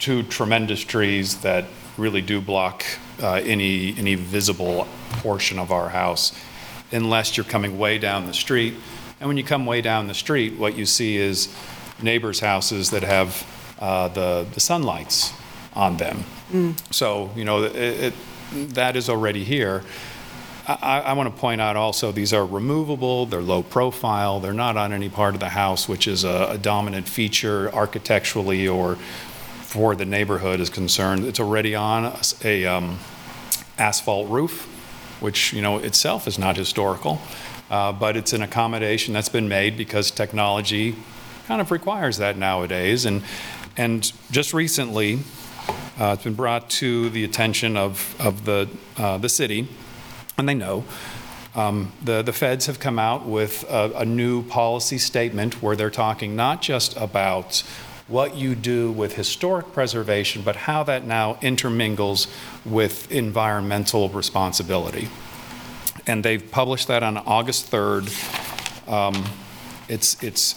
[0.00, 1.66] two tremendous trees that
[1.96, 2.84] really do block
[3.20, 4.86] uh, any, any visible
[5.22, 6.32] portion of our house
[6.92, 8.74] unless you're coming way down the street.
[9.20, 11.54] And when you come way down the street, what you see is
[12.02, 13.46] neighbors' houses that have
[13.80, 15.32] uh, the, the sunlights
[15.74, 16.24] on them.
[16.90, 18.14] So, you know, it, it,
[18.74, 19.82] that is already here.
[20.66, 24.76] I, I want to point out also, these are removable, they're low profile, they're not
[24.76, 28.98] on any part of the house, which is a, a dominant feature architecturally or
[29.68, 31.26] for the neighborhood is concerned.
[31.26, 32.98] It's already on a um,
[33.76, 34.64] asphalt roof,
[35.20, 37.20] which, you know, itself is not historical,
[37.70, 40.96] uh, but it's an accommodation that's been made because technology
[41.46, 43.04] kind of requires that nowadays.
[43.04, 43.22] And,
[43.76, 45.18] and just recently,
[46.00, 49.68] uh, it's been brought to the attention of, of the, uh, the city,
[50.38, 50.82] and they know,
[51.54, 55.90] um, the, the feds have come out with a, a new policy statement where they're
[55.90, 57.62] talking not just about
[58.08, 62.26] what you do with historic preservation, but how that now intermingles
[62.64, 65.08] with environmental responsibility.
[66.06, 68.08] And they've published that on August 3rd.
[68.88, 69.24] Um,
[69.88, 70.54] It's, it's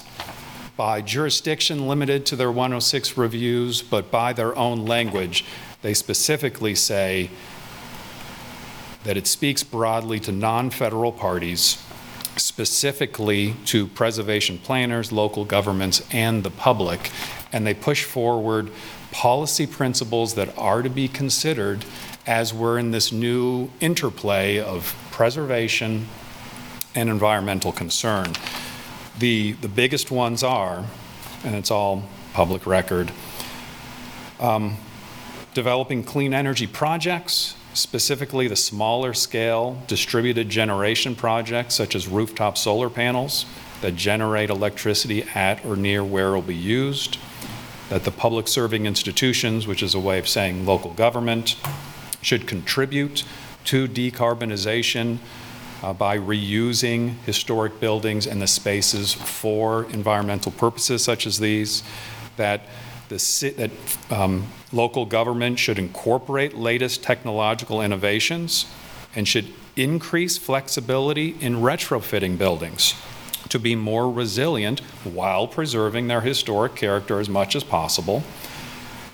[0.76, 5.46] by jurisdiction limited to their 106 reviews, but by their own language,
[5.82, 7.30] they specifically say
[9.04, 11.82] that it speaks broadly to non-federal parties,
[12.36, 17.10] specifically to preservation planners, local governments, and the public,
[17.52, 18.70] and they push forward
[19.12, 21.86] policy principles that are to be considered
[22.26, 26.08] as we're in this new interplay of preservation
[26.96, 28.34] and environmental concern.
[29.20, 30.86] The, the biggest ones are,
[31.44, 33.12] and it's all public record,
[34.40, 34.78] um,
[35.54, 42.90] developing clean energy projects, specifically the smaller scale distributed generation projects such as rooftop solar
[42.90, 43.46] panels
[43.82, 47.18] that generate electricity at or near where it will be used,
[47.92, 51.58] that the public serving institutions, which is a way of saying local government,
[52.22, 53.26] should contribute
[53.66, 55.18] to decarbonization
[55.84, 61.84] uh, by reusing historic buildings and the spaces for environmental purposes such as these,
[62.38, 62.62] that
[63.10, 63.72] the, that
[64.10, 68.68] um, local government should incorporate latest technological innovations
[69.18, 72.96] and should increase flexibility in retrofitting buildings
[73.52, 78.24] to be more resilient while preserving their historic character as much as possible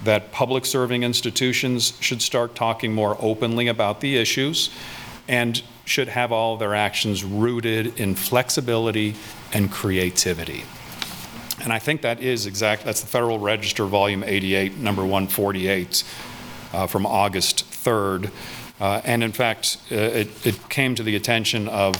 [0.03, 4.69] that public serving institutions should start talking more openly about the issues
[5.27, 9.15] and should have all their actions rooted in flexibility
[9.53, 10.63] and creativity.
[11.63, 16.03] And I think that is exact, that's the Federal Register, Volume 88, Number 148,
[16.73, 18.31] uh, from August 3rd.
[18.79, 21.95] Uh, And in fact, uh, it it came to the attention of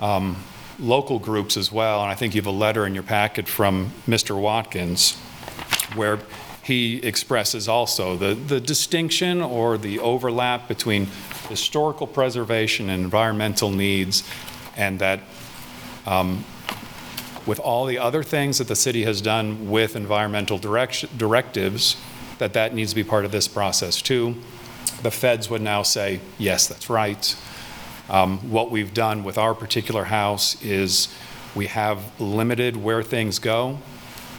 [0.00, 0.36] um,
[0.82, 3.92] local groups as well, and I think you have a letter in your packet from
[4.06, 4.38] Mr.
[4.38, 5.14] Watkins,
[5.94, 6.18] where
[6.62, 11.06] he expresses also the, the distinction or the overlap between
[11.48, 14.28] historical preservation and environmental needs,
[14.76, 15.20] and that
[16.06, 16.44] um,
[17.46, 21.96] with all the other things that the city has done with environmental direction, directives,
[22.38, 24.36] that that needs to be part of this process too.
[25.02, 27.36] The feds would now say, yes, that's right.
[28.10, 31.08] Um, What we've done with our particular house is
[31.54, 33.78] we have limited where things go.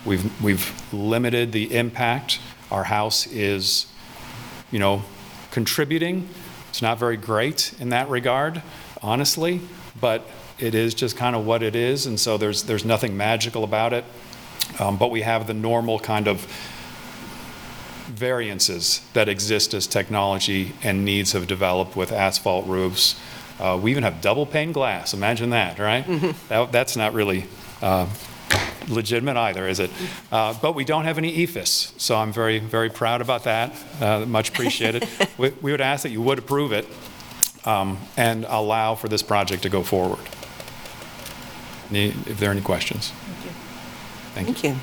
[0.06, 2.40] We've, we've limited the impact.
[2.72, 3.86] Our house is,
[4.72, 5.04] you know,
[5.52, 6.28] contributing.
[6.70, 8.62] It's not very great in that regard,
[9.02, 9.62] honestly,
[10.02, 10.28] but
[10.60, 13.94] it is just kind of what it is, and so there's, there's nothing magical about
[13.94, 14.06] it.
[14.80, 16.48] Um, But we have the normal kind of
[18.08, 23.16] variances that exist as technology and needs have developed with asphalt roofs.
[23.60, 26.06] Uh, We even have double pane glass, imagine that, right?
[26.50, 27.46] That- That's not really
[27.82, 28.06] uh,
[28.88, 29.90] legitimate either, is it?
[30.32, 33.72] Uh, But we don't have any E EIFS, so I'm very, very proud about that,
[34.02, 35.08] Uh, much appreciated.
[35.38, 36.86] We we would ask that you would approve it
[37.66, 40.26] um, and allow for this project to go forward.
[41.90, 43.12] Any- If there are any questions?
[44.36, 44.54] Thank you.
[44.54, 44.76] Thank you.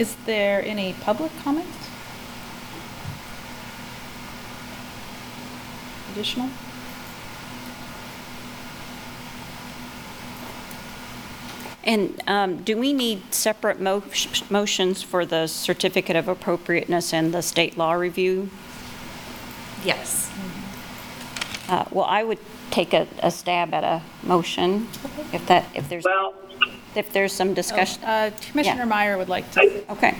[0.00, 1.68] Is there any public comment?
[6.12, 6.48] Additional?
[11.84, 14.02] And um, do we need separate mo-
[14.48, 18.48] motions for the certificate of appropriateness and the state law review?
[19.84, 20.30] Yes.
[21.68, 22.38] Uh, Well, I would
[22.70, 24.88] take a a stab at a motion
[25.34, 26.32] if that, if there's, Well,
[26.94, 28.02] if there's some discussion.
[28.04, 28.84] Uh, Commissioner Yeah.
[28.84, 29.60] Meyer would like to.
[29.92, 30.16] Okay.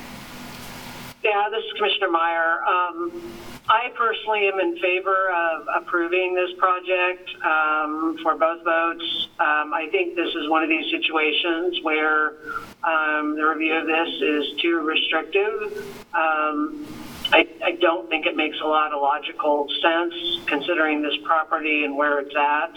[1.22, 2.62] yeah, this is Commissioner Meyer.
[2.64, 3.32] Um,
[3.68, 9.28] I personally am in favor of approving this project um, for both votes.
[9.38, 12.32] Um, I think this is one of these situations where
[12.82, 15.84] um, the review of this is too restrictive.
[16.14, 16.84] Um,
[17.32, 20.14] I, I don't think it makes a lot of logical sense
[20.46, 22.74] considering this property and where it's at.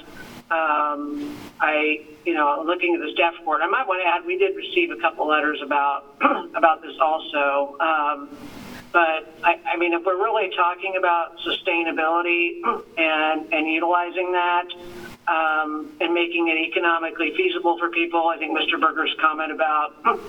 [0.51, 4.37] Um, I, you know, looking at the staff report, I might want to add, we
[4.37, 6.05] did receive a couple letters about,
[6.55, 7.75] about this also.
[7.79, 8.29] Um,
[8.91, 12.61] but I, I mean, if we're really talking about sustainability
[12.97, 14.67] and, and utilizing that,
[15.27, 18.79] um, and making it economically feasible for people, I think Mr.
[18.79, 19.95] Berger's comment about,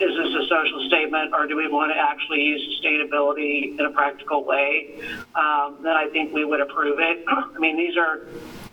[0.00, 3.90] is this a social statement or do we want to actually use sustainability in a
[3.90, 4.98] practical way?
[5.34, 7.24] Um, then I think we would approve it.
[7.28, 8.26] I mean, these are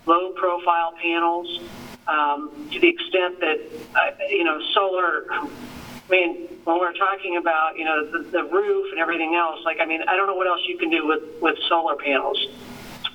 [0.08, 1.60] low profile panels.
[2.08, 3.58] Um, to the extent that,
[3.94, 5.46] uh, you know, solar, I
[6.08, 9.84] mean, when we're talking about, you know, the, the roof and everything else, like, I
[9.84, 12.38] mean, I don't know what else you can do with, with solar panels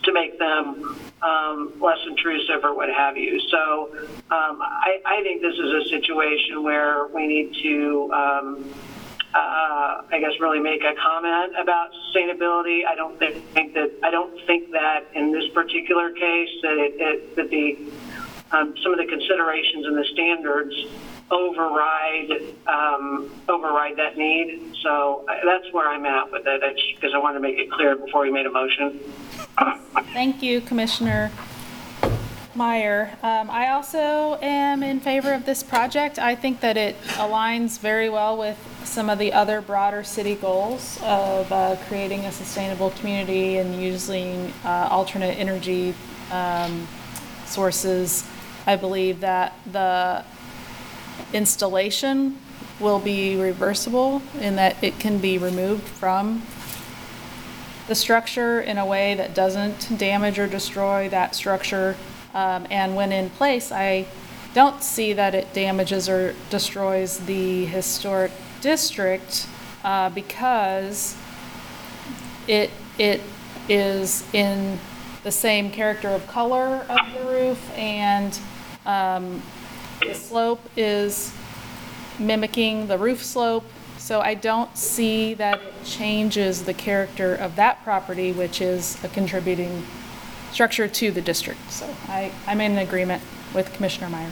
[0.04, 3.40] to make them um, less intrusive or what have you.
[3.50, 3.96] So
[4.30, 8.74] um, I, I think this is a situation where we need to, um,
[9.34, 12.86] uh, I guess, really make a comment about sustainability.
[12.86, 16.94] I don't think, think that I don't think that in this particular case that it,
[17.00, 17.78] it that the
[18.52, 20.76] um, some of the considerations and the standards
[21.32, 24.76] override um, override that need.
[24.84, 26.62] So uh, that's where I'm at with it.
[26.96, 29.00] Because I wanted to make it clear before we made a motion.
[30.14, 31.32] Thank you, Commissioner
[32.56, 33.18] Meyer.
[33.24, 36.20] Um, I also am in favor of this project.
[36.20, 41.00] I think that it aligns very well with some of the other broader city goals
[41.04, 45.96] of uh, creating a sustainable community and using uh, alternate energy
[46.32, 46.88] um,
[47.46, 48.24] sources.
[48.68, 50.24] I believe that the
[51.34, 52.38] installation
[52.80, 56.44] will be reversible in that it can be removed from
[57.88, 61.96] the structure in a way that doesn't damage or destroy that structure.
[62.34, 64.08] Um, and when in place, I
[64.54, 68.32] don't see that it damages or destroys the historic
[68.62, 69.48] district
[69.84, 71.18] uh, because
[72.48, 73.22] it it
[73.68, 74.80] is in
[75.24, 78.38] the same character of color of the roof and
[78.86, 79.42] um,
[80.02, 81.34] the slope is
[82.20, 83.66] mimicking the roof slope.
[83.98, 89.08] So I don't see that it changes the character of that property, which is a
[89.08, 89.84] contributing
[90.54, 91.60] structure to the district.
[91.72, 93.24] So I, I'm in agreement
[93.56, 94.32] with Commissioner Meyer.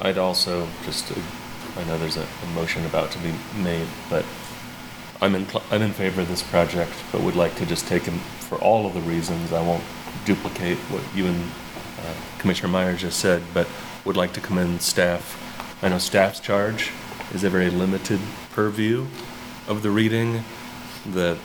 [0.00, 1.12] I'd also, just,
[1.76, 4.24] I know there's a, a motion about to be made, but
[5.20, 8.18] I'm in, I'm in favor of this project, but would like to just take him
[8.18, 9.52] for all of the reasons.
[9.52, 9.84] I won't
[10.24, 11.40] duplicate what you and
[12.00, 13.68] uh, Commissioner Meyer just said, but
[14.04, 15.44] would like to commend staff.
[15.82, 16.90] I know staff's charge
[17.32, 18.20] is a very limited
[18.50, 19.06] purview
[19.68, 20.42] of the reading.
[21.12, 21.38] The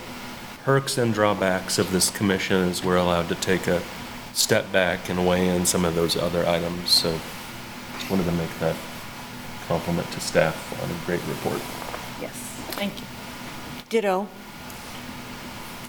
[0.63, 3.81] perks and drawbacks of this commission is we're allowed to take a
[4.33, 6.89] step back and weigh in some of those other items.
[6.89, 7.19] So
[7.93, 8.75] just wanted to make that
[9.67, 11.61] compliment to staff on a great report.
[12.21, 12.33] Yes,
[12.71, 13.05] thank you.
[13.89, 14.27] Ditto.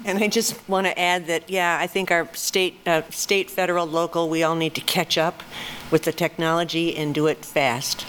[0.05, 3.87] And I just want to add that, yeah, I think our state, uh, state, federal,
[3.87, 5.43] local, we all need to catch up
[5.91, 8.05] with the technology and do it fast.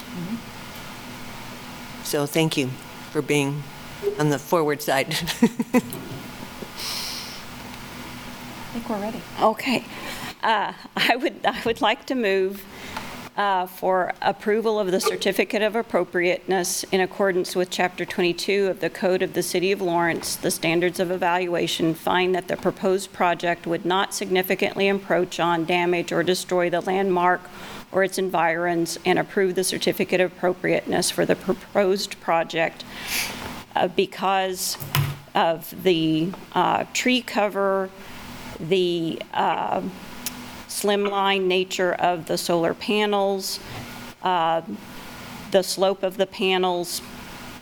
[2.03, 2.67] So thank you
[3.11, 3.63] for being
[4.19, 5.15] on the forward side.
[8.75, 9.21] Think we're ready.
[9.41, 9.85] Okay.
[10.43, 12.61] Uh, I would, I would like to move
[13.37, 18.89] uh, for approval of the certificate of appropriateness in accordance with Chapter 22 of the
[18.89, 23.65] Code of the City of Lawrence, the standards of evaluation find that the proposed project
[23.65, 27.49] would not significantly encroach on, damage, or destroy the landmark
[27.93, 32.83] or its environs, and approve the certificate of appropriateness for the proposed project
[33.73, 34.77] uh, because
[35.33, 37.89] of the uh, tree cover,
[38.59, 39.81] the uh,
[40.67, 43.59] slimline nature of the solar panels,
[44.23, 44.61] uh,
[45.51, 47.01] the slope of the panels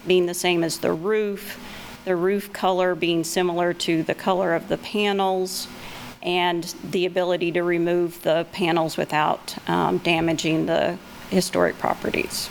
[0.07, 1.59] being the same as the roof,
[2.05, 5.67] the roof color being similar to the color of the panels,
[6.21, 10.97] and the ability to remove the panels without um, damaging the
[11.29, 12.49] historic properties.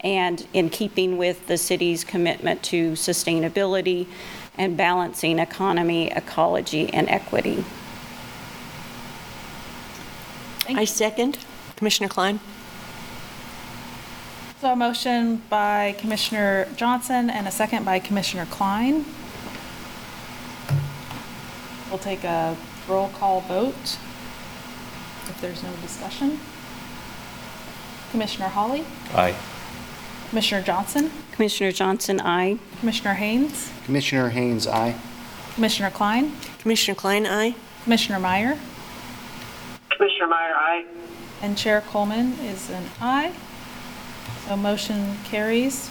[0.00, 4.06] and in keeping with the city's commitment to sustainability
[4.56, 7.64] and balancing economy, ecology, and equity.
[10.68, 11.38] I second.
[11.76, 12.40] Commissioner Klein?
[14.60, 19.04] So a motion by Commissioner Johnson and a second by Commissioner Klein.
[21.90, 22.56] We'll take a
[22.88, 23.98] roll call vote
[25.28, 26.38] if there's no discussion.
[28.10, 28.84] Commissioner Hawley,
[29.14, 29.34] Aye.
[30.30, 32.58] Commissioner Johnson, Commissioner Johnson, aye.
[32.78, 34.94] Commissioner Haynes, Commissioner Haynes, aye.
[35.56, 37.54] Commissioner Klein, Commissioner Klein, aye.
[37.82, 38.56] Commissioner Meyer,
[39.90, 40.84] Commissioner Meyer, aye.
[41.42, 43.32] and Chair Coleman is an aye.
[44.46, 45.90] So motion carries.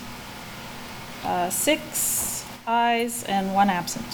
[1.25, 4.05] Uh, Six ayes and one absent.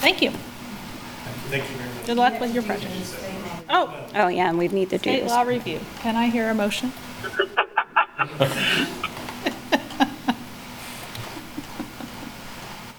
[0.00, 0.30] Thank you.
[1.50, 2.06] Thank you very much.
[2.06, 2.92] Good luck with your project.
[3.72, 5.30] Oh, Oh, yeah, and we need to do state this.
[5.30, 5.80] law review.
[6.00, 6.92] Can I hear a motion?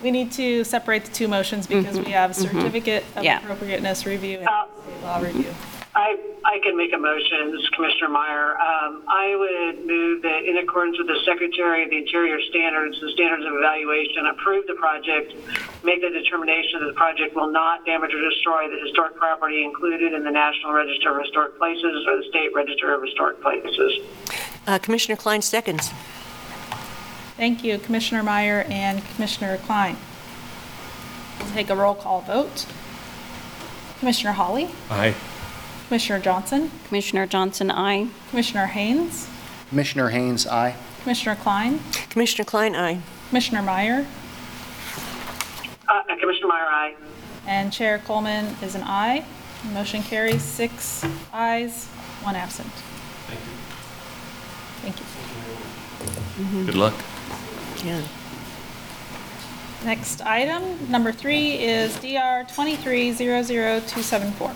[0.01, 3.37] We need to separate the two motions because we have certificate of Yeah.
[3.39, 5.53] appropriateness review and Uh, state law review.
[5.95, 8.57] I, I can make a motion, this is Commissioner Meyer.
[8.57, 13.11] Um, I would move that in accordance with the Secretary of the Interior standards, the
[13.11, 15.33] standards of evaluation, approve the project,
[15.83, 20.13] make the determination that the project will not damage or destroy the historic property included
[20.13, 23.93] in the National Register of Historic Places or the State Register of Historic Places.
[24.65, 25.91] Uh, Commissioner Klein seconds.
[27.37, 29.97] Thank you, Commissioner Meyer and Commissioner Klein.
[31.39, 32.65] We'll take a roll call vote.
[33.99, 35.13] Commissioner Hawley, Aye.
[35.87, 38.07] Commissioner Johnson, Commissioner Johnson, aye.
[38.29, 39.27] Commissioner Haynes,
[39.69, 40.75] Commissioner Haynes, aye.
[41.03, 41.79] Commissioner Klein,
[42.09, 42.99] Commissioner Klein, aye.
[43.29, 44.05] Commissioner Meyer,
[45.87, 46.95] Uh, Commissioner Meyer, aye.
[47.47, 49.23] and Chair Coleman is an aye.
[49.73, 51.85] Motion carries six ayes,
[52.23, 52.67] one absent.
[54.81, 55.05] Thank you.
[55.05, 56.65] Thank you.
[56.65, 56.93] Good luck.
[57.85, 58.01] Yeah.
[59.85, 64.51] Next item, number three, is DR 2300274.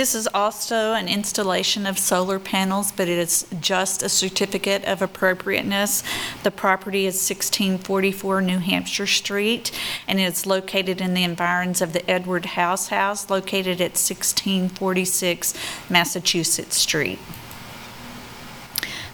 [0.00, 5.02] This is also an installation of solar panels, but it is just a certificate of
[5.02, 6.02] appropriateness.
[6.42, 9.70] The property is 1644 New Hampshire Street,
[10.08, 15.52] and it's located in the environs of the Edward House House, located at 1646
[15.90, 17.18] Massachusetts Street.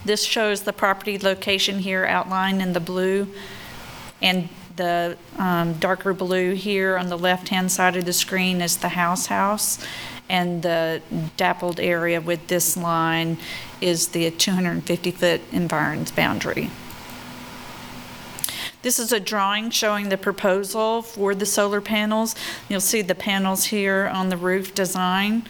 [0.04, 3.26] This shows the property location here outlined in the blue,
[4.22, 8.90] and the um, darker blue here on the left-hand side of the screen is the
[8.90, 9.78] house house,
[10.28, 11.02] and the
[11.36, 13.38] dappled area with this line
[13.80, 16.70] is the 250-foot environs boundary.
[18.82, 22.36] This is a drawing showing the proposal for the solar panels.
[22.68, 25.44] You'll see the panels here on the roof design.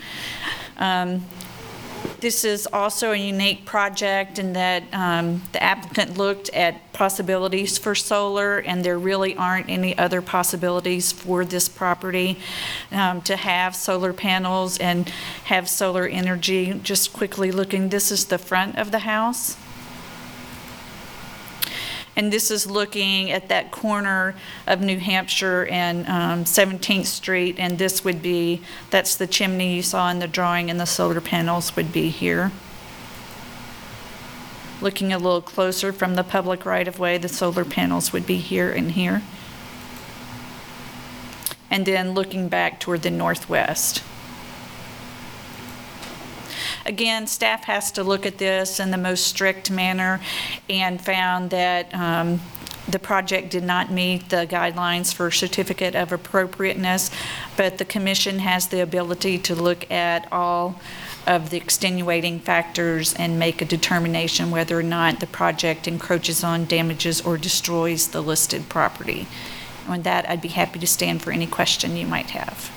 [0.79, 1.27] Um,
[2.21, 7.95] This is also a unique project in that um, the applicant looked at possibilities for
[7.95, 12.39] solar, and there really aren't any other possibilities for this property
[12.91, 15.09] um, to have solar panels and
[15.45, 16.81] have solar energy.
[16.83, 19.57] Just quickly looking, this is the front of the house.
[22.17, 24.35] And this is looking at that corner
[24.67, 29.83] of New Hampshire and um, 17th Street, and this would be, that's the chimney you
[29.83, 32.53] saw in the drawing, and the solar panels would be here.
[34.81, 38.93] Looking a little closer from the public right-of-way, the solar panels would be here and
[38.93, 39.23] here.
[41.71, 44.03] And then looking back toward the northwest.
[46.87, 50.20] Again, staff has to look at this in the most strict manner
[50.70, 52.41] and found that um,
[52.89, 57.11] the project did not meet the guidelines for certificate of appropriateness,
[57.57, 60.80] but the commission has the ability to look at all
[61.26, 66.66] of the extenuating factors and make a determination whether or not the project encroaches on,
[66.66, 69.26] damages, or destroys the listed property.
[69.91, 72.70] With that, I'd be happy to stand for any question you might have.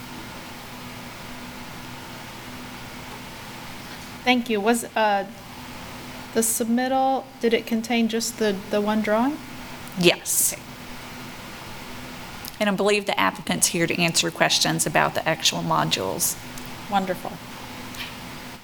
[4.30, 4.62] Thank you.
[4.62, 5.26] Was, uh,
[6.36, 9.40] the submittal, did it contain just the, the one drawing?
[9.98, 10.56] Yes.
[12.60, 16.38] And I believe the applicant's here to answer questions about the actual modules.
[16.92, 17.32] Wonderful.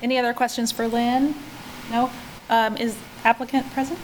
[0.03, 1.33] Any other questions for Lynn?
[1.89, 2.11] No?
[2.47, 3.97] Um, is applicant present?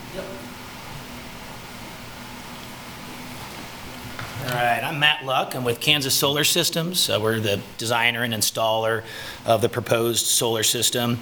[4.43, 5.53] All right, I'm Matt Luck.
[5.55, 7.11] I'm with Kansas Solar Systems.
[7.11, 9.03] Uh, We're the designer and installer
[9.45, 11.19] of the proposed solar system.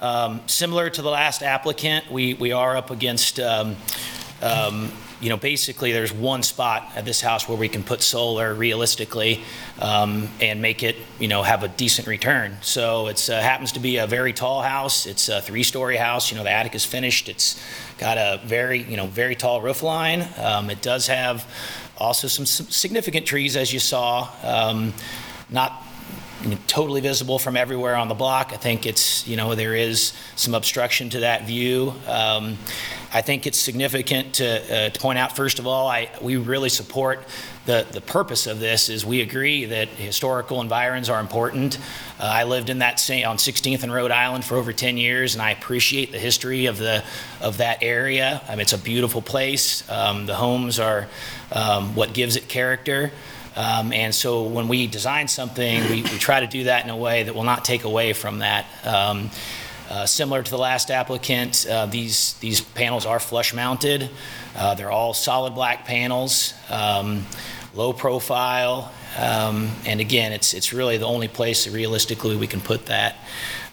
[0.00, 3.74] Um, Similar to the last applicant, we we are up against, um,
[4.40, 8.54] um, you know, basically, there's one spot at this house where we can put solar
[8.54, 9.42] realistically
[9.80, 12.56] um, and make it, you know, have a decent return.
[12.62, 15.06] So it uh, happens to be a very tall house.
[15.06, 16.30] It's a three-story house.
[16.30, 17.28] You know, the attic is finished.
[17.28, 17.60] It's
[17.98, 20.26] got a very, you know, very tall roof line.
[20.38, 21.44] Um, It does have
[22.00, 24.28] also some significant trees, as you saw.
[24.42, 24.94] Um,
[25.50, 25.84] Not
[26.66, 28.52] totally visible from everywhere on the block.
[28.52, 31.92] I think it's, you know, there is some obstruction to that view.
[32.06, 32.56] Um,
[33.12, 34.46] I think it's significant to,
[34.86, 37.24] uh, to point out, first of all, I, we really support
[37.66, 41.78] the, the purpose of this is we agree that historical environs are important.
[42.18, 45.34] Uh, I lived in that same, on 16th and Rhode Island for over 10 years,
[45.34, 47.04] and I appreciate the history of the,
[47.40, 48.42] of that area.
[48.48, 49.88] I mean, it's a beautiful place.
[49.90, 51.06] Um, the homes are
[51.52, 53.12] um, what gives it character.
[53.56, 56.96] Um, and so when we design something, we, we try to do that in a
[56.96, 58.66] way that will not take away from that.
[59.90, 64.08] Uh, similar to the last applicant, uh, these, these panels are flush mounted.
[64.54, 67.26] Uh, they're all solid black panels, um,
[67.74, 68.92] low profile.
[69.18, 73.16] Um, and again, it's, it's really the only place that realistically we can put that.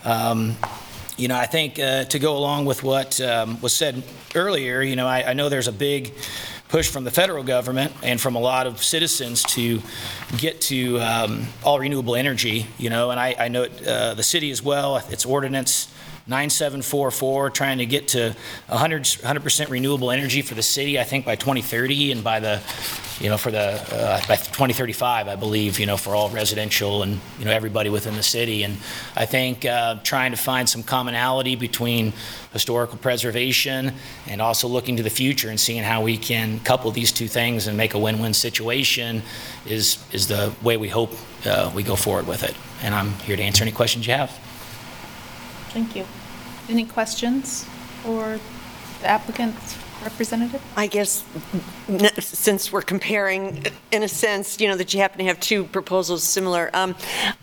[0.04, 0.58] Um,
[1.18, 4.02] you know, I think uh, to go along with what um, was said
[4.34, 6.14] earlier, you know, I, I know there's a big
[6.70, 9.82] push from the federal government and from a lot of citizens to
[10.38, 14.24] get to um, all renewable energy, you know, and I, I know it, uh, the
[14.24, 15.88] city as well, it's ordinance
[16.28, 18.36] 9744, trying to get to
[18.68, 22.62] 100, 100% renewable energy for the city, I think by 2030, and by the,
[23.20, 27.20] you know, for the, uh, by 2035, I believe, you know, for all residential and,
[27.40, 28.64] you know, everybody within the city.
[28.64, 28.78] And
[29.16, 32.14] I think uh, trying to find some commonality between
[32.54, 33.94] historical preservation
[34.28, 37.68] and also looking to the future and seeing how we can couple these two things
[37.68, 39.24] and make a win-win situation
[39.66, 41.14] is, is the way we hope
[41.46, 42.56] uh, we go forward with it.
[42.84, 44.30] And I'm here to answer any questions you have.
[45.70, 46.06] Thank you.
[46.70, 47.66] Any questions
[48.04, 48.40] for
[49.02, 50.62] the applicant's representative?
[50.76, 51.24] I guess,
[51.88, 55.64] n- since we're comparing, in a sense, you know, that you happen to have two
[55.66, 56.96] proposals similar, um,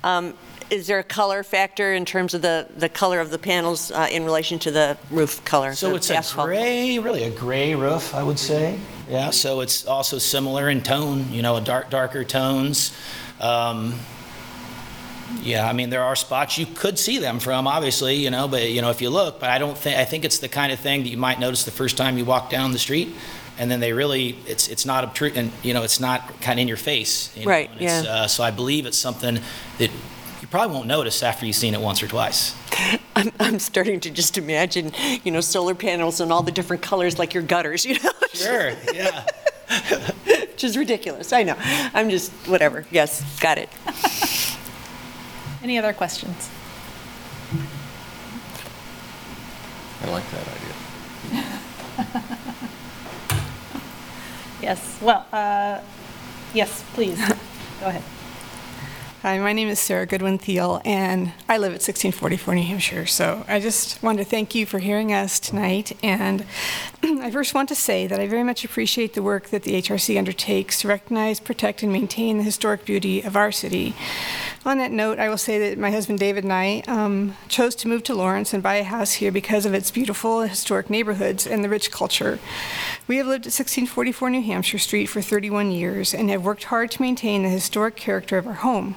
[0.03, 0.35] um,
[0.71, 4.09] is there a color factor in terms of the, the color of the panels uh,
[4.11, 5.75] in relation to the roof color?
[5.75, 6.47] So the it's a asphalt?
[6.49, 8.79] gray, really a gray roof, I would say.
[9.09, 12.97] Yeah, so it's also similar in tone, you know, a dark, darker tones.
[13.41, 13.95] Um,
[15.43, 18.71] yeah, I mean, there are spots you could see them from, obviously, you know, but,
[18.71, 20.81] you know, if you look, but I don't think, I think it's the kind of
[20.81, 23.15] thing that you might notice the first time you walk down the street,
[23.59, 26.63] and then they really, it's, it's not obtrusive, and, you know, it's not kind of
[26.63, 27.35] in your face.
[27.37, 28.11] you know, Right, it's, yeah.
[28.11, 29.39] uh, So I believe it's something
[29.79, 29.91] that
[30.41, 32.55] you probably won't notice after you've seen it once or twice.
[33.17, 34.93] I'm, I'm starting to just imagine,
[35.25, 38.11] you know, solar panels and all the different colors like your gutters, you know?
[38.35, 39.25] Sure, yeah.
[40.27, 41.55] Which is ridiculous, I know.
[41.59, 43.69] I'm just, whatever, yes, got it.
[45.65, 46.51] Any other questions?
[50.03, 51.45] I like that idea.
[54.63, 55.81] Yes, well, uh,
[56.55, 57.19] yes, please,
[57.81, 58.03] go ahead.
[59.21, 63.07] Hi, my name is Sarah Goodwin Thiel, and I live at 1644 New Hampshire.
[63.07, 65.93] So I just wanted to thank you for hearing us tonight.
[66.03, 66.45] And
[67.03, 70.17] I first want to say that I very much appreciate the work that the HRC
[70.19, 73.95] undertakes to recognize, protect, and maintain the historic beauty of our city.
[74.67, 77.89] On that note, I will say that my husband David and I um, chose to
[77.89, 81.63] move to Lawrence and buy a house here because of its beautiful historic neighborhoods and
[81.63, 82.39] the rich culture.
[83.07, 86.91] We have lived at 1644 New Hampshire Street for 31 years and have worked hard
[86.93, 88.97] to maintain the historic character of our home.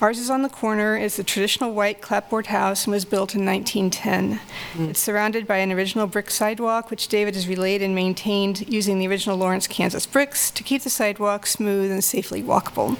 [0.00, 3.44] Ours is on the corner, is the traditional white clapboard house and was built in
[3.44, 4.40] 1910.
[4.90, 9.06] It's surrounded by an original brick sidewalk, which David has relayed and maintained using the
[9.06, 12.96] original Lawrence, Kansas bricks to keep the sidewalk smooth and safely walkable.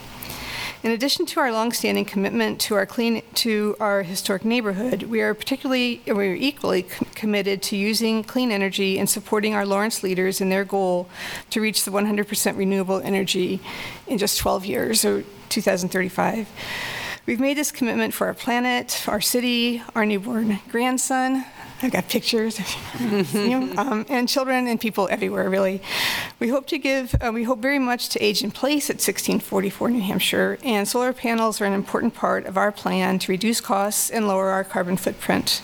[0.85, 5.35] In addition to our longstanding commitment to our clean to our historic neighborhood, we are
[5.35, 10.41] particularly we are equally com- committed to using clean energy and supporting our Lawrence leaders
[10.41, 11.09] in their goal
[11.51, 13.59] to reach the 100% renewable energy
[14.07, 16.49] in just 12 years or 2035.
[17.27, 21.45] We've made this commitment for our planet, our city, our newborn grandson.
[21.81, 22.59] I've got pictures,
[23.01, 25.81] um, and children and people everywhere, really.
[26.41, 29.91] We hope to give, uh, we hope very much to age in place at 1644
[29.91, 34.11] New Hampshire, and solar panels are an important part of our plan to reduce costs
[34.11, 35.63] and lower our carbon footprint.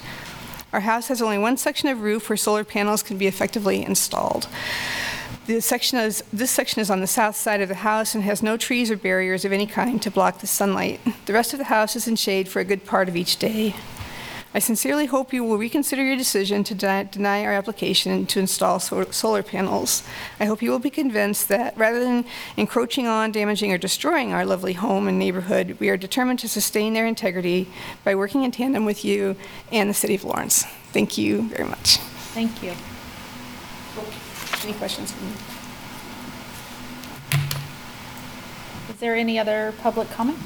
[0.72, 4.48] Our house has only one section of roof where solar panels can be effectively installed.
[5.60, 8.56] Section is, this section is on the south side of the house and has no
[8.56, 11.00] trees or barriers of any kind to block the sunlight.
[11.26, 13.74] The rest of the house is in shade for a good part of each day.
[14.56, 18.78] I sincerely hope you will reconsider your decision to de- deny our application to install
[18.78, 20.04] so- solar panels.
[20.38, 22.24] I hope you will be convinced that rather than
[22.56, 26.94] encroaching on, damaging, or destroying our lovely home and neighborhood, we are determined to sustain
[26.94, 27.68] their integrity
[28.04, 29.34] by working in tandem with you
[29.72, 30.62] and the City of Lawrence.
[30.92, 31.96] Thank you very much.
[32.32, 32.74] Thank you.
[34.62, 35.36] Any questions from me?
[38.88, 40.38] Is there any other public comment?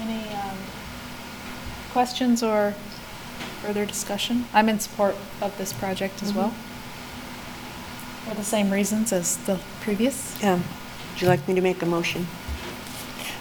[0.00, 0.56] Any um,
[1.90, 2.74] questions or
[3.62, 4.46] further discussion?
[4.52, 6.50] I'm in support of this project as well.
[8.28, 10.42] For the same reasons as the previous.
[10.44, 10.62] Um,
[11.12, 12.26] Would you like me to make a motion?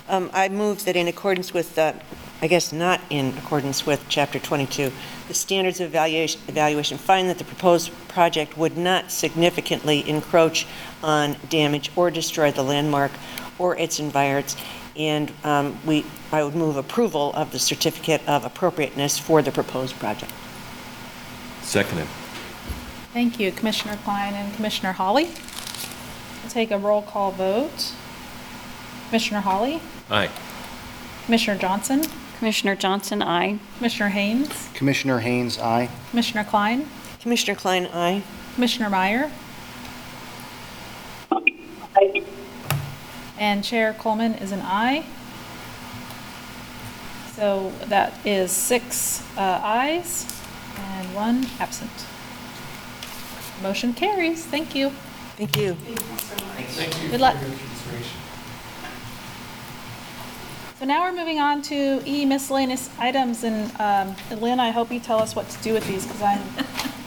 [0.10, 1.94] Um, I move that in accordance with, uh,
[2.42, 4.92] I guess not in accordance with Chapter 22,
[5.28, 10.66] the standards of evaluation, evaluation find that the proposed project would not significantly encroach
[11.04, 13.12] on, damage, or destroy the landmark
[13.60, 14.56] or its environs,
[14.98, 19.98] and um, we, I would move approval of the certificate of appropriateness for the proposed
[20.00, 20.32] project.
[21.62, 22.08] Seconded.
[23.14, 25.26] Thank you, Commissioner Klein and Commissioner Hawley.
[25.26, 27.94] We'll take a roll call vote.
[29.10, 30.30] Commissioner Hawley, Aye.
[31.26, 32.04] Commissioner Johnson,
[32.40, 33.58] Commissioner Johnson, aye.
[33.78, 35.90] Commissioner Haynes, Commissioner Haynes, aye.
[36.10, 36.88] Commissioner Klein,
[37.22, 38.22] Commissioner Klein, aye.
[38.56, 39.32] Commissioner Meyer,
[43.40, 45.06] and Chair Coleman is an aye.
[47.36, 50.26] So that is six uh, ayes
[50.78, 51.92] and one absent.
[53.62, 54.46] Motion carries.
[54.46, 54.90] Thank you.
[55.38, 55.74] Thank you.
[55.76, 57.10] Thank you.
[57.12, 57.36] Good luck.
[60.80, 65.00] So now we're moving on to E miscellaneous items, and um, Lynn, I hope you
[65.00, 66.42] tell us what to do with these, because I'm,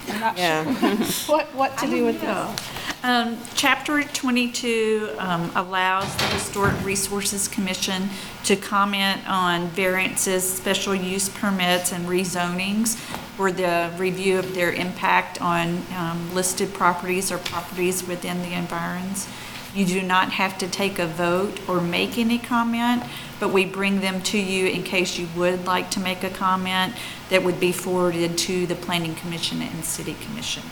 [0.08, 0.64] I'm not Yeah.
[1.04, 2.79] sure what, what to do with this.
[3.02, 8.10] Um, Chapter 22 um, allows the Historic Resources Commission
[8.44, 12.96] to comment on variances, special use permits, and rezonings
[13.36, 19.26] for the review of their impact on um, listed properties or properties within the environs.
[19.74, 23.02] You do not have to take a vote or make any comment,
[23.38, 26.92] but we bring them to you in case you would like to make a comment
[27.30, 30.64] that would be forwarded to the Planning Commission and City Commission.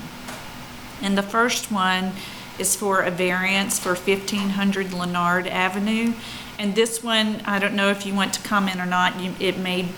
[1.03, 2.13] And the first one
[2.59, 6.15] is for a variance for 1500 Leonard Avenue.
[6.59, 9.59] And this one, I don't know if you want to comment or not, You- it
[9.59, 9.89] may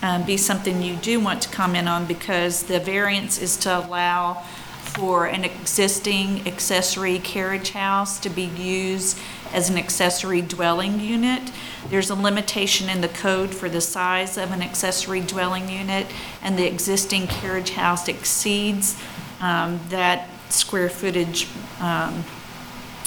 [0.00, 4.42] um, be something you do want to comment on because the variance is to allow
[4.82, 9.18] for an existing accessory carriage house to be used
[9.52, 11.50] as an accessory dwelling unit.
[11.90, 16.06] There's a limitation in the code for the size of an accessory dwelling unit,
[16.42, 18.96] and the existing carriage house exceeds
[19.40, 21.48] um, that square footage
[21.80, 22.24] um,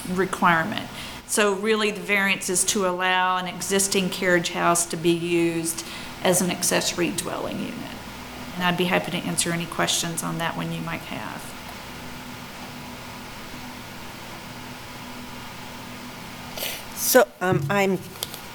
[0.10, 0.88] requirement.
[1.28, 5.86] So really, the variance is to allow an existing carriage house to be used
[6.24, 7.76] as an accessory dwelling unit.
[8.56, 11.42] And I'd be happy to answer any questions on that one you might have.
[16.98, 17.98] So um, I'm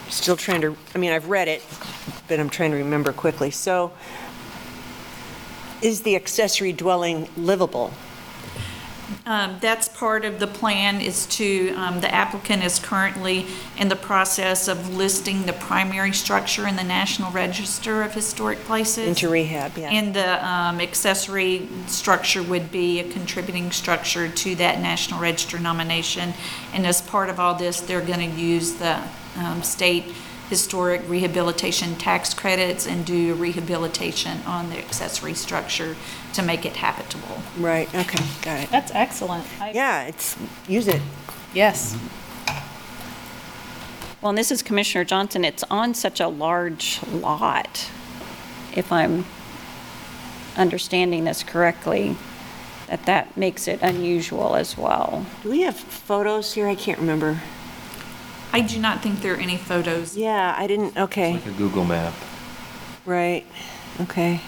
[0.09, 1.65] still trying to, I mean, I've read it,
[2.29, 3.51] but I'm trying to remember quickly.
[3.51, 3.93] So
[5.83, 7.93] is the accessory dwelling livable?
[9.27, 13.47] Um, That's part of the plan is to, um, the applicant is currently
[13.79, 19.09] in the process of listing the primary structure in the National Register of Historic Places.
[19.09, 19.91] Into rehab, yeah.
[19.91, 26.35] And the um, accessory structure would be a contributing structure to that National Register nomination.
[26.73, 29.01] And as part of all this, they're going to use the
[29.37, 30.15] um, state
[30.49, 35.97] historic rehabilitation tax credits and do rehabilitation on the accessory structure
[36.33, 37.43] to make it habitable.
[37.59, 38.71] Right, okay, got it.
[38.71, 39.45] That's excellent.
[39.61, 40.37] I- Yeah, it's,
[40.69, 41.03] use it.
[41.53, 41.97] Yes.
[44.21, 47.89] Well, and this is Commissioner Johnson, it's on such a large lot,
[48.75, 49.25] if I'm
[50.57, 52.17] understanding this correctly,
[52.87, 55.27] that that makes it unusual as well.
[55.43, 56.67] Do we have photos here?
[56.69, 57.41] I can't remember.
[58.57, 60.17] I do not think there are any photos.
[60.17, 62.15] Yeah, I didn't, okay, Like a Google map.
[63.05, 63.45] right,
[64.01, 64.41] okay.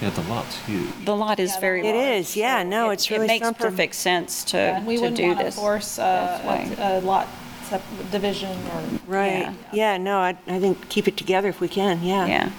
[0.00, 0.86] Yeah, the lot's huge.
[1.04, 2.20] The lot is very It large.
[2.20, 3.66] is, yeah, no, It- it's really It makes something.
[3.70, 5.56] perfect sense to, And we to wouldn't do want to this.
[5.56, 6.76] force That's uh, why.
[6.78, 7.26] a a lot
[7.68, 8.82] sep- division or.
[9.08, 9.52] Right, Yeah.
[9.72, 12.26] yeah, no, I, I think keep it together if we can, yeah.
[12.26, 12.50] Yeah.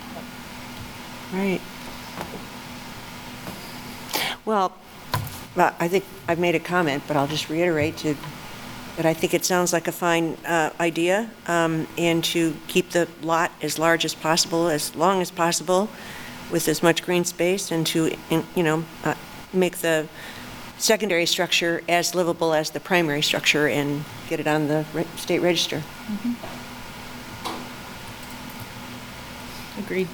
[1.32, 1.62] Right.
[4.44, 4.74] Well,
[5.56, 8.16] well, I think I've made a comment, but I'll just reiterate to,
[8.98, 13.08] that I think it sounds like a fine uh, idea, um, and to keep the
[13.22, 15.88] lot as large as possible, as long as possible,
[16.52, 18.12] with as much green space, and to,
[18.56, 19.14] you know, uh,
[19.54, 20.08] make the
[20.80, 25.40] secondary structure as livable as the primary structure and get it on the re- state
[25.40, 25.84] register.
[29.78, 30.08] Agreed.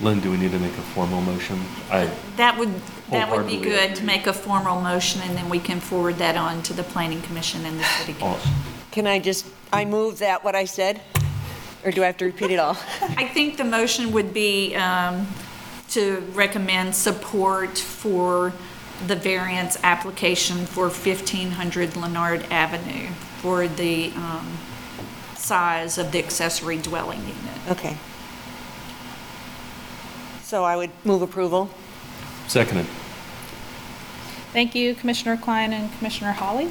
[0.00, 1.58] Lynn, do we need to make a formal motion?
[1.90, 2.68] I, That would,
[3.10, 4.06] that would be Wholeheartedly good to agree.
[4.06, 7.64] make a formal motion, and then we can forward that on to the planning commission
[7.64, 8.52] and the city oh, council.
[8.90, 11.00] Can I just, I move that what I said?
[11.82, 12.76] Or do I have to repeat it all?
[13.00, 15.26] I think the motion would be um,
[15.90, 18.52] to recommend support for
[19.06, 24.58] the variance application for 1500 Leonard Avenue for the um,
[25.36, 27.70] size of the accessory dwelling unit.
[27.70, 27.96] Okay.
[30.46, 31.68] So I would move approval.
[32.46, 32.86] seconded.
[34.52, 36.68] Thank you, Commissioner Klein and Commissioner Hawley.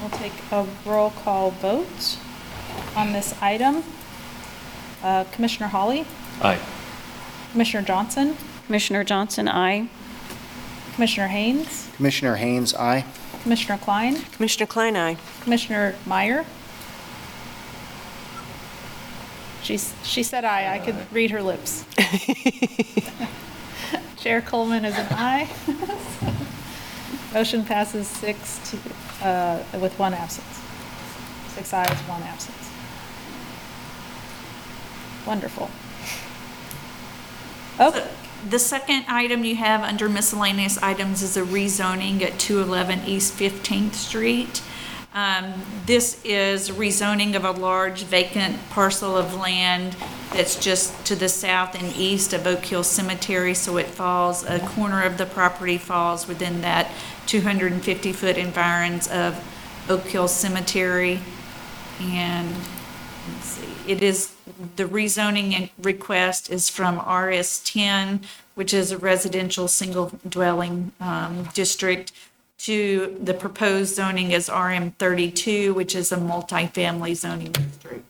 [0.00, 2.18] We'll take a roll call vote
[2.94, 3.82] on this item.
[5.02, 6.06] Uh, Commissioner Hawley,
[6.40, 6.60] Aye.
[7.50, 9.88] Commissioner Johnson, Commissioner Johnson, aye.
[10.94, 13.04] Commissioner Haynes, Commissioner Haynes, aye.
[13.42, 15.16] Commissioner Klein, Commissioner Klein, aye.
[15.42, 16.44] Commissioner Meyer.
[19.66, 21.84] She's, she said aye, I could read her lips.
[24.18, 25.48] Chair Coleman is an aye.
[27.34, 28.78] Motion passes six to,
[29.26, 30.60] uh, with one absence.
[31.48, 32.70] Six ayes, one absence.
[35.26, 35.68] Wonderful.
[37.80, 38.08] Oh,
[38.48, 43.94] The second item you have under miscellaneous items is a rezoning at 211 East 15th
[43.94, 44.62] Street.
[45.16, 45.54] Um,
[45.86, 49.96] This is rezoning of a large vacant parcel of land
[50.32, 54.58] that's just to the south and east of Oak Hill Cemetery, so it falls, a
[54.58, 56.90] corner of the property falls within that
[57.28, 59.42] 250-foot environs of
[59.88, 61.20] Oak Hill Cemetery.
[62.00, 62.50] And
[63.32, 64.34] let's see, it is,
[64.74, 68.20] the rezoning request is from RS ten,
[68.54, 72.12] which is a residential single dwelling, um, district,
[72.58, 78.04] to the proposed zoning is RM thirty-two, which is a multifamily zoning district.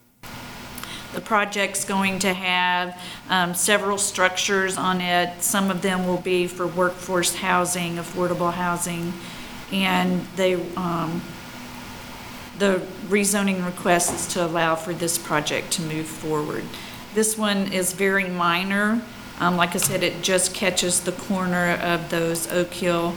[1.15, 5.43] The project's going to have um, several structures on it.
[5.43, 9.15] Some of them will be for workforce housing, affordable housing,
[9.73, 11.23] and they, um,
[12.59, 16.65] the rezoning request is to allow for this project to move forward.
[17.15, 19.01] This one is very minor.
[19.41, 23.15] Um, Like I said, it just catches the corner of those Oak Hill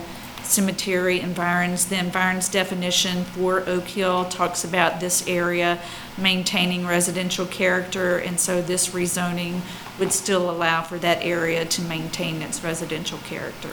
[0.50, 1.86] Cemetery environs.
[1.86, 5.78] The environs definition for Oak Hill talks about this area
[6.18, 9.60] maintaining residential character, and so this rezoning
[10.00, 13.70] would still allow for that area to maintain its residential character.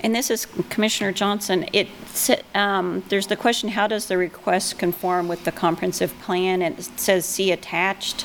[0.00, 1.66] And this is Commissioner Johnson.
[1.72, 1.88] It,
[2.54, 6.62] um, there's the question, how does the request conform with the comprehensive plan?
[6.62, 8.24] And it says see attached,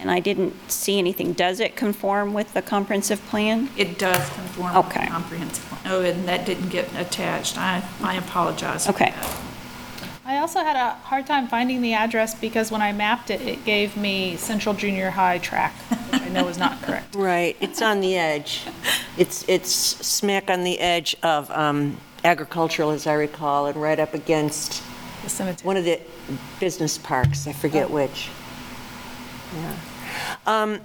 [0.00, 1.32] and I didn't see anything.
[1.32, 3.68] Does it conform with the comprehensive plan?
[3.76, 5.06] It does conform with the Okay.
[5.08, 5.80] comprehensive plan.
[5.86, 7.58] Oh, and that didn't get attached.
[7.58, 9.10] I, I apologize for Okay.
[9.10, 9.40] that.
[10.24, 13.64] I also had a hard time finding the address because when I mapped it, it
[13.64, 15.72] gave me Central Junior High track,
[16.12, 17.14] which I know is not correct.
[17.16, 18.60] Right, it's on the edge.
[19.16, 24.12] It's, it's smack on the edge of um, agricultural, as I recall, and right up
[24.12, 24.82] against
[25.24, 25.66] The cemetery.
[25.66, 25.98] one of the
[26.60, 28.28] business parks, I forget which.
[29.56, 29.74] Yeah.
[30.46, 30.80] Um,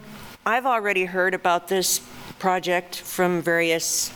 [0.46, 2.02] I've already heard about this
[2.40, 4.10] project from various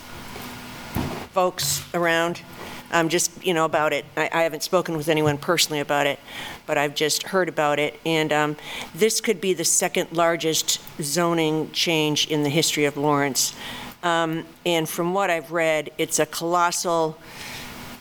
[1.31, 2.41] folks around,
[2.91, 4.05] um, just, you know, about it.
[4.15, 6.19] I, I haven't spoken with anyone personally about it,
[6.65, 7.99] but I've just heard about it.
[8.05, 8.57] And um,
[8.95, 13.55] this could be the second largest zoning change in the history of Lawrence.
[14.03, 17.17] Um, And from what I've read, it's a colossal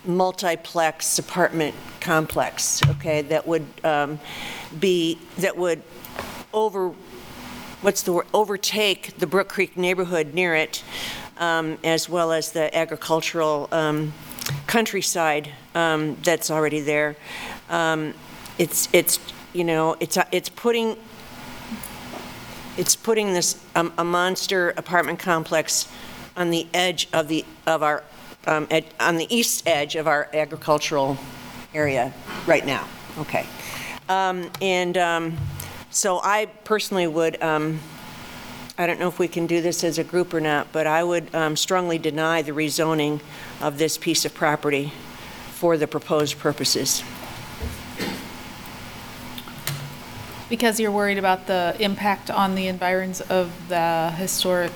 [0.05, 4.21] multiplex apartment complex, okay, that would um,
[4.79, 5.83] be, that would
[6.57, 6.95] over,
[7.83, 10.83] what's the word, overtake the Brook Creek neighborhood near it,
[11.37, 14.13] um, as well as the agricultural um,
[14.67, 17.15] countryside um, that's already there.
[17.69, 18.15] Um,
[18.59, 19.21] It's, it's,
[19.53, 20.97] you know, it's, it's putting,
[22.79, 25.87] it's putting this, um, a monster apartment complex
[26.39, 28.03] on the edge of the, of our,
[28.47, 31.19] um, ed- on the east edge of our agricultural
[31.75, 32.15] area
[32.47, 32.89] right now.
[33.19, 33.45] Okay.
[34.09, 35.37] Um, And um,
[35.97, 37.81] so I personally would, um,
[38.77, 41.03] I don't know if we can do this as a group or not, but I
[41.03, 43.21] would um, strongly deny the rezoning
[43.63, 44.93] of this piece of property
[45.53, 47.03] for the proposed purposes.
[50.51, 54.73] Because you're worried about the impact on the environs of the historic,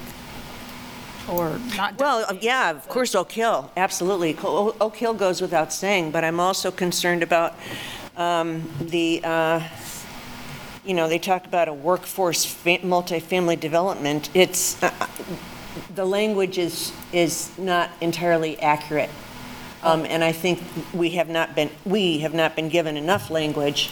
[1.28, 1.98] or not.
[1.98, 4.36] Well, uh, yeah, of course Oak Hill, absolutely.
[4.42, 7.56] Oak Hill goes without saying, but I'm also concerned about
[8.16, 9.60] um, the, uh,
[10.84, 14.30] you know, they talk about a workforce fa- multifamily development.
[14.34, 15.06] It's, uh, uh,
[15.94, 19.10] the language is, is not entirely accurate.
[19.82, 20.62] Um, And I think
[20.92, 23.90] we have not been, we have not been given enough language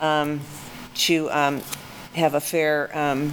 [0.00, 0.40] um,
[1.06, 1.60] to um,
[2.14, 3.32] have a fair um,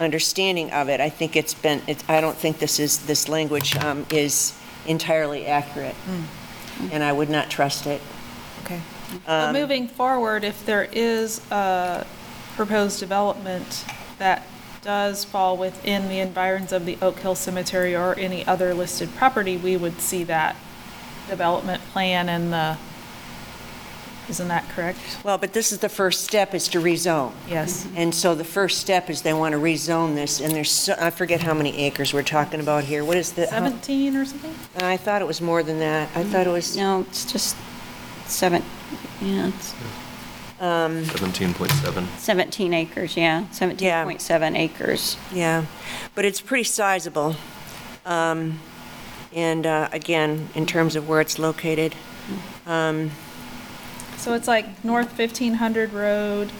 [0.00, 1.00] understanding of it.
[1.00, 4.52] I think it's been, it's- I don't think this is, this language um, is
[4.86, 5.94] entirely accurate,
[6.92, 8.02] and I would not trust it.
[9.14, 9.22] Okay.
[9.26, 12.06] But um, moving forward, if there is a
[12.56, 13.84] proposed development
[14.18, 14.46] that
[14.82, 19.56] does fall within the environs of the Oak Hill Cemetery or any other listed property,
[19.56, 20.56] we would see that
[21.28, 22.76] development plan and the,
[24.28, 24.98] isn't that correct?
[25.24, 27.32] Well, but this is the first step, is to rezone.
[27.48, 27.84] Yes.
[27.84, 27.96] Mm-hmm.
[27.96, 31.10] And so the first step is they want to rezone this, and there's, so- I
[31.10, 33.04] forget how many acres we're talking about here.
[33.04, 33.46] What is the?
[33.46, 34.54] how- 17 or something?
[34.82, 36.10] I thought it was more than that.
[36.14, 37.56] I thought it was, No, it's just
[38.26, 38.62] seven,
[39.20, 39.72] yeah, it's
[40.60, 42.06] um, 17.7.
[42.18, 45.16] 17 acres, yeah, 17.7 acres.
[45.32, 45.64] yeah,
[46.14, 47.36] but it's pretty sizable.
[48.06, 48.60] Um,
[49.34, 51.94] And uh, again, in terms of where it's located.
[52.66, 53.10] Um,
[54.16, 56.52] So it's like North 1500 Road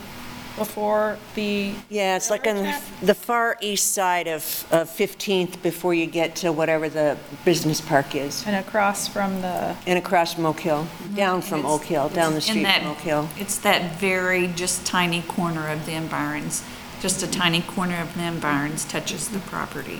[0.55, 5.93] before the, Yeah, it's like on the- the far east side of of 15th before
[5.93, 10.45] you get to whatever the business park is, and across from the, and across from
[10.45, 11.15] Oak Hill, mm-hmm.
[11.15, 13.29] down from It's- Oak Hill, down the street that- from Oak Hill.
[13.37, 16.63] It's that very just tiny corner of the environs.
[17.01, 19.99] Just a tiny corner of the environs touches the property.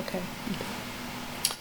[0.00, 0.22] okay,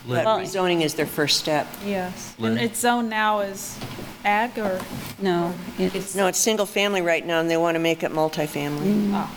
[0.07, 1.67] But rezoning is their first step.
[1.85, 2.33] yes.
[2.39, 2.53] Lynn?
[2.53, 3.77] And its zone now is
[4.25, 4.79] ag or?
[5.19, 8.93] No, it's, No, it's single family right now, and they want to make it multifamily.
[8.93, 9.11] Mm.
[9.13, 9.31] Oh.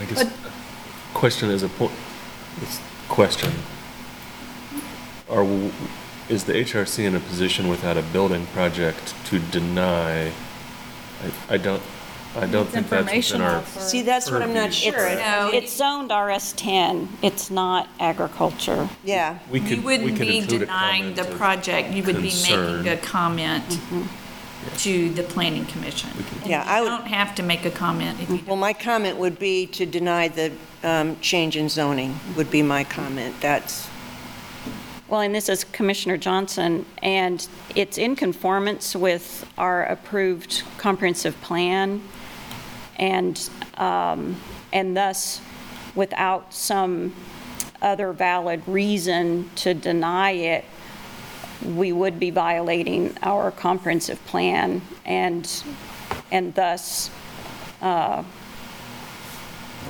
[0.00, 0.32] I guess,
[1.14, 1.92] question is a point,
[2.62, 3.52] it's question.
[5.28, 5.72] Are, w-
[6.28, 10.28] is the HRC in a position without a building project to deny?
[10.28, 10.32] I,
[11.50, 11.82] I don't,
[12.34, 13.64] I don't think that's within informational our.
[13.64, 14.92] See, that's what I'm not Purview.
[14.92, 15.14] sure.
[15.16, 18.88] No, it's zoned RS10, it's not agriculture.
[19.04, 21.90] Yeah, We You could, we wouldn't could be include a denying comment the of project,
[21.90, 22.82] you would be concern.
[22.84, 23.78] making a comment
[24.78, 26.10] to the planning commission.
[26.42, 29.18] And Yeah, I You don't have to make a comment if you well, my comment
[29.18, 30.52] would be to deny the
[30.82, 33.34] um, change in zoning, would be my comment.
[33.40, 33.88] That's,
[35.08, 42.00] Well, and this is Commissioner Johnson, and it's in conformance with our approved comprehensive plan,
[43.02, 44.36] and, um,
[44.72, 45.40] and thus,
[45.96, 47.12] without some
[47.82, 50.64] other valid reason to deny it,
[51.66, 55.64] we would be violating our comprehensive plan, and,
[56.30, 57.10] and thus
[57.80, 58.22] uh,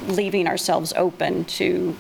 [0.07, 1.95] leaving ourselves open to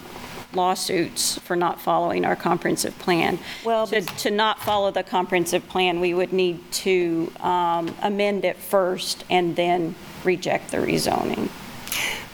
[0.55, 3.39] lawsuits for not following our comprehensive plan.
[3.65, 8.57] Well, To, to not follow the comprehensive plan, we would need to um, amend it
[8.57, 9.95] first and then
[10.25, 11.49] reject the rezoning.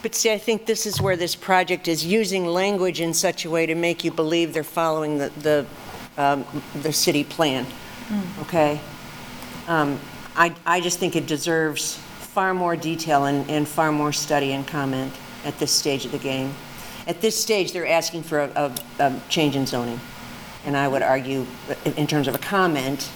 [0.02, 3.50] but see, I think this is where this project is using language in such a
[3.50, 5.66] way to make you believe they're following the, the,
[6.16, 6.44] um,
[6.82, 7.66] the city plan,
[8.42, 8.80] okay?
[9.66, 9.98] Um,
[10.36, 14.66] I, I just think it deserves far more detail and, and far more study and
[14.66, 15.12] comment
[15.44, 16.54] at this stage of the game.
[17.06, 19.98] At this stage, they're asking for a, a, a change in zoning.
[20.64, 21.46] And I would argue,
[21.84, 23.10] in- in terms of a comment,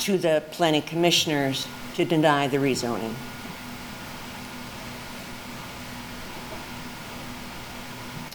[0.00, 3.14] to the planning commissioners to deny the rezoning.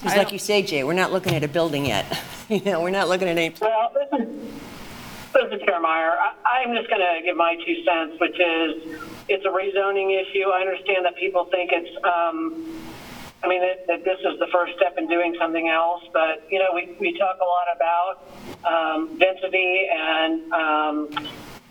[0.04, 2.06] It's I like don't- you say, Jay, we're not looking at a building yet.
[2.52, 4.28] You know, we're not looking at any, Well, this is,
[5.32, 6.18] this is Chair Meyer.
[6.20, 9.00] I, I'm just going to give my two cents, which is
[9.30, 10.50] it's a rezoning issue.
[10.50, 12.84] I understand that people think it's, um,
[13.42, 16.60] I mean, that, that this is the first step in doing something else, but, you
[16.60, 21.10] know, we, we talk a lot about um, density and um,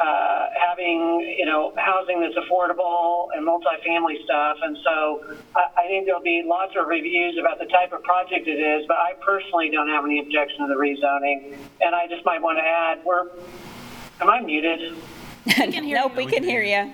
[0.00, 4.56] uh, having, you know, housing that's affordable and multifamily stuff.
[4.62, 8.48] And so I, I think there'll be lots of reviews about the type of project
[8.48, 11.56] it is, but I personally don't have any objection to the rezoning.
[11.82, 13.28] And I just might want to add, we're,
[14.20, 14.96] am I muted?
[15.82, 16.92] Nope, we can hear you.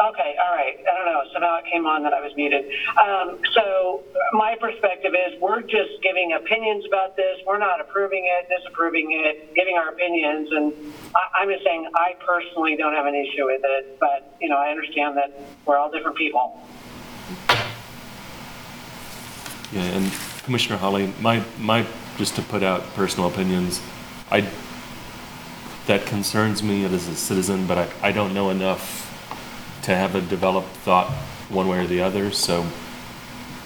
[0.00, 0.78] Okay, all right.
[0.80, 1.22] I don't know.
[1.32, 2.64] Somehow it came on that I was muted.
[2.96, 4.02] Um, so
[4.32, 7.38] my perspective is we're just giving opinions about this.
[7.46, 10.50] We're not approving it, disapproving it, giving our opinions.
[10.50, 10.72] And
[11.14, 13.98] I, I'm just saying I personally don't have an issue with it.
[14.00, 16.58] But, you know, I understand that we're all different people.
[19.72, 20.10] Yeah, and
[20.44, 21.86] Commissioner Hawley, my, my,
[22.16, 23.82] just to put out personal opinions,
[24.30, 24.48] I,
[25.86, 29.11] that concerns me as a citizen, but I, I don't know enough
[29.82, 31.10] to have a developed thought
[31.48, 32.64] one way or the other, so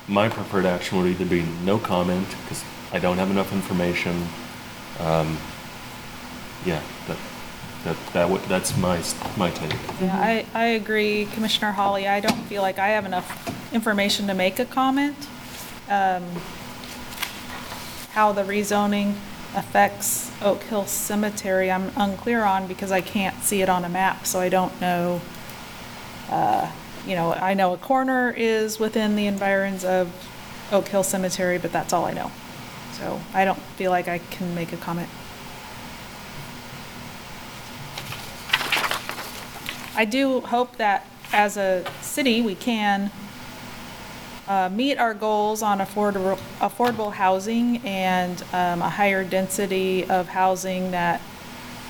[0.09, 4.27] my preferred action would either be no comment, because I don't have enough information.
[5.01, 5.37] Um,
[6.65, 7.17] Yeah, but
[7.85, 9.01] That, that would, that's my,
[9.37, 9.73] my take.
[10.01, 12.09] Yeah, I, I agree, Commissioner Hawley.
[12.09, 15.17] I don't feel like I have enough information to make a comment.
[15.89, 16.25] Um,
[18.13, 19.15] How the rezoning
[19.55, 24.27] affects Oak Hill Cemetery, I'm unclear on because I can't see it on a map,
[24.27, 25.21] so I don't know.
[26.31, 26.71] Uh,
[27.07, 30.11] You know, I know a corner is within the environs of
[30.73, 32.33] Oak Hill Cemetery, but that's all I know.
[32.93, 35.09] So I don't feel like I can make a comment.
[39.95, 43.11] I do hope that as a city, we can
[44.49, 50.91] uh, meet our goals on affordable, affordable housing and um, a higher density of housing
[50.91, 51.21] that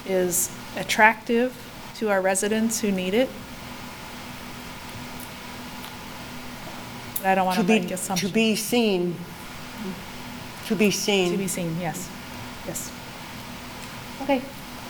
[0.07, 1.55] is attractive
[1.97, 3.29] to our residents who need it.
[7.19, 8.33] But I don't want To to be, make to assumptions.
[8.33, 9.17] be seen.
[10.67, 11.33] To be seen.
[11.33, 12.09] To be seen, yes,
[12.67, 12.91] yes.
[14.23, 14.43] Okay.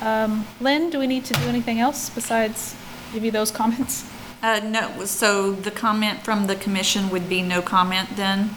[0.03, 2.75] Um, Lynn, do we need to do anything else besides
[3.13, 4.05] give you those comments?
[4.43, 8.51] Uh, no, so the comment from the commission would be no comment then?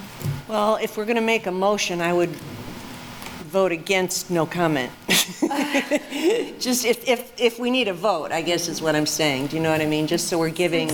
[0.47, 2.29] Well, if we're going to make a motion, I would
[3.49, 4.91] vote against no comment.
[6.59, 9.47] Just if, if, if we need a vote, I guess is what I'm saying.
[9.47, 10.05] Do you know what I mean?
[10.07, 10.89] Just so we're giving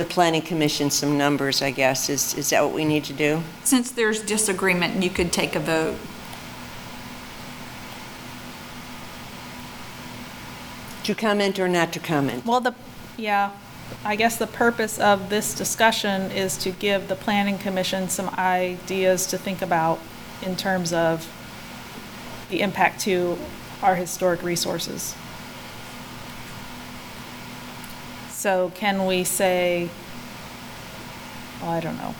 [0.00, 2.08] the planning commission some numbers, I guess.
[2.08, 3.42] Is, is that what we need to do?
[3.64, 5.96] Since there's disagreement, you could take a vote.
[11.04, 12.46] To comment or not to comment?
[12.46, 12.74] Well, the,
[13.18, 13.50] yeah,
[14.02, 19.26] I guess the purpose of this discussion is to give the planning commission some ideas
[19.26, 19.98] to think about
[20.40, 21.28] in terms of
[22.48, 23.36] the impact to
[23.82, 25.14] our historic resources.
[28.40, 29.90] So can we say,
[31.60, 32.14] well, I don't know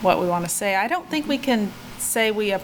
[0.00, 0.76] what we want to say.
[0.76, 2.62] I don't think we can say we, ap-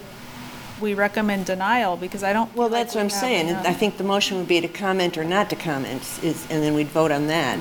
[0.81, 2.47] we recommend denial because I don't.
[2.57, 3.49] Well, feel like that's what we I'm have saying.
[3.49, 3.67] enough.
[3.67, 6.73] I think the motion would be to comment or not to comment, is, and then
[6.73, 7.59] we'd vote on that,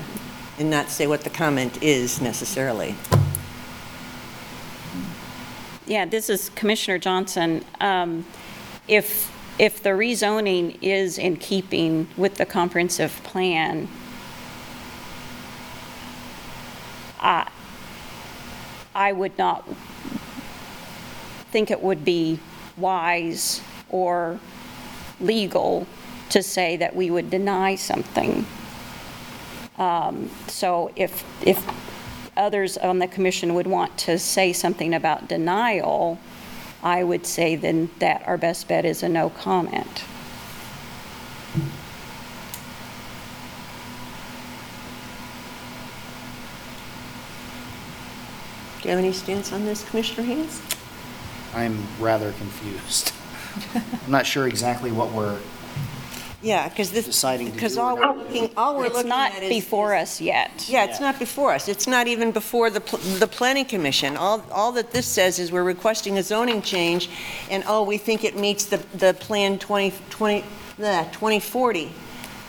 [0.57, 2.95] and not say what the comment is necessarily.
[5.87, 7.65] Yeah, this is Commissioner Johnson.
[7.81, 8.23] Um,
[8.87, 9.29] If,
[9.59, 13.89] if the rezoning is in keeping with the comprehensive plan,
[17.19, 17.49] I,
[18.95, 19.67] I would not
[21.51, 22.39] think it would be
[22.77, 24.39] wise or
[25.19, 25.87] legal
[26.29, 28.45] to say that we would deny something.
[29.77, 31.65] Um, So if, if
[32.37, 36.19] others on the commission would want to say something about denial,
[36.83, 40.03] I would say then that our best bet is a no comment.
[48.81, 50.61] Do you have any stance on this, Commissioner Haynes?
[51.53, 53.11] I'm rather confused.
[54.05, 55.37] I'm not sure exactly what we're
[56.41, 57.81] Yeah, because this, deciding to because do.
[57.81, 59.49] all we're looking, all we're It's looking not at is.
[59.49, 60.65] before us yet.
[60.69, 61.67] Yeah, it's not before us.
[61.67, 64.15] It's not even before the, pl- the planning commission.
[64.15, 67.09] All, all that this says is we're requesting a zoning change,
[67.49, 70.45] and oh, we think it meets the, the plan 20, 20,
[70.77, 71.91] nah, 2040,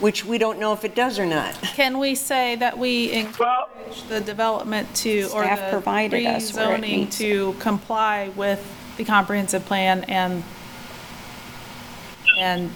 [0.00, 1.54] which we don't know if it does or not.
[1.62, 6.74] Can we say that we encourage the development to, or Staff the provided us where
[6.74, 7.18] it rezoning meets.
[7.18, 8.64] to comply with
[8.96, 10.42] the comprehensive plan and,
[12.38, 12.70] and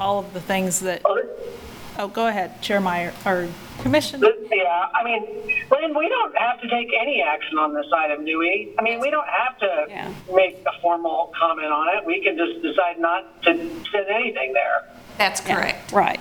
[0.00, 3.48] all of the things that, oh, go ahead, Chair Meyer, or
[3.80, 4.28] Commissioner.
[4.50, 5.22] Yeah, I mean,
[5.70, 8.72] Lynn, we don't have to take any action on this item, do we?
[8.78, 9.54] I mean, we don't have
[9.88, 10.08] Yeah.
[10.28, 12.04] to make a formal comment on it.
[12.04, 13.52] We can just decide not to
[13.90, 14.84] send anything there.
[15.18, 15.92] That's Yeah, correct.
[15.92, 16.20] Right.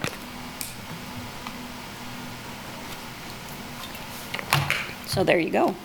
[5.08, 5.76] So there you go.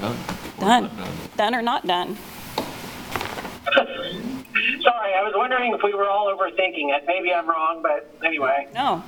[0.00, 0.16] Done.
[0.58, 0.82] Or Done.
[0.82, 1.08] not done.
[1.36, 2.16] Done or not done?
[3.72, 7.04] Sorry, I was wondering if we were all overthinking it.
[7.06, 8.66] Maybe I'm wrong, but anyway.
[8.74, 9.02] No.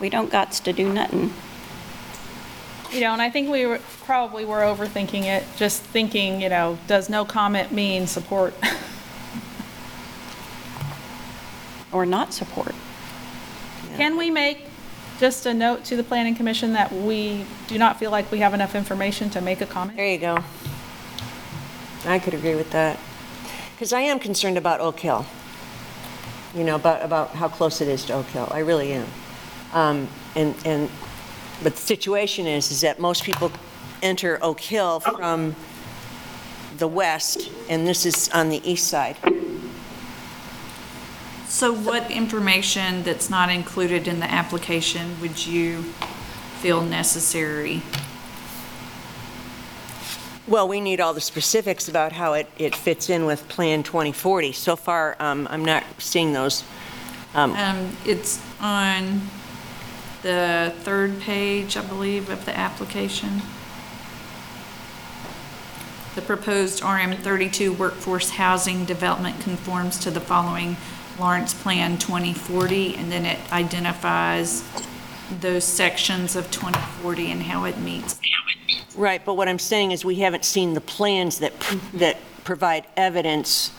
[0.00, 1.32] We don't gots to do nothing.
[2.92, 6.78] You know, and I think we were, probably were overthinking it, just thinking, you know,
[6.88, 8.54] does no comment mean support?
[11.92, 12.74] Or not support.
[13.96, 14.66] Can we make
[15.18, 18.54] just a note to the planning commission that we do not feel like we have
[18.54, 19.96] enough information to make a comment?
[19.96, 20.38] There you go.
[22.06, 22.98] I could agree with that.
[23.72, 25.26] Because I am concerned about Oak Hill.
[26.54, 28.48] You know, about, about how close it is to Oak Hill.
[28.50, 29.06] I really am.
[29.72, 30.90] Um, and, and,
[31.62, 33.52] but the situation is, is that most people
[34.02, 35.54] enter Oak Hill from
[36.78, 39.16] the west, and this is on the east side.
[41.50, 45.82] So what information that's not included in the application would you
[46.60, 47.82] feel necessary?
[50.46, 54.52] Well, we need all the specifics about how it, it fits in with Plan 2040.
[54.52, 56.62] So far, um, I'm not seeing those.
[57.34, 59.20] Um, Um, it's on
[60.22, 63.42] the third page, I believe, of the application.
[66.14, 70.76] The proposed RM thirty-two workforce housing development conforms to the following
[71.20, 74.64] Lawrence Plan twenty forty, and then it identifies
[75.40, 78.18] those sections of twenty forty and how it meets.
[78.96, 81.98] Right, but what I'm saying is we haven't seen the plans that, mm-hmm.
[81.98, 83.70] that provide evidence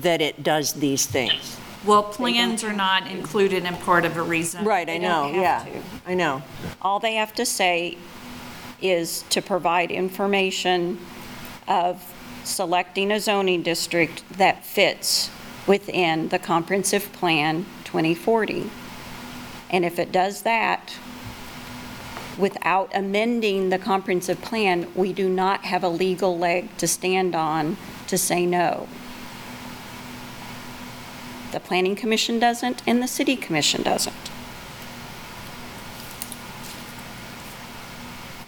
[0.00, 1.58] that it does these things.
[1.84, 4.64] Well, plans are not included in part of a reason.
[4.64, 5.66] Right, I know, yeah,
[6.06, 6.42] I know.
[6.80, 7.98] All they have to say
[8.80, 10.98] is to provide information
[11.68, 12.12] of
[12.44, 15.30] selecting a zoning district that fits
[15.66, 18.70] within the comprehensive plan 2040.
[19.70, 20.94] And if it does that,
[22.38, 27.76] without amending the comprehensive plan, we do not have a legal leg to stand on
[28.06, 28.88] to say no.
[31.52, 34.30] The planning commission doesn't, and the city commission doesn't.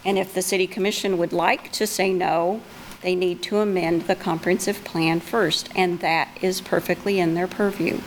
[0.05, 2.61] And if the city commission would like to say no,
[3.03, 8.01] they need to amend the comprehensive plan first, and that is perfectly in their purview.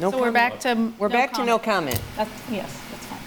[0.00, 0.34] No So we're comment.
[0.34, 0.92] back to.
[0.98, 2.00] We're back to no comment.
[2.16, 3.18] That's, uh, yes, that's fine.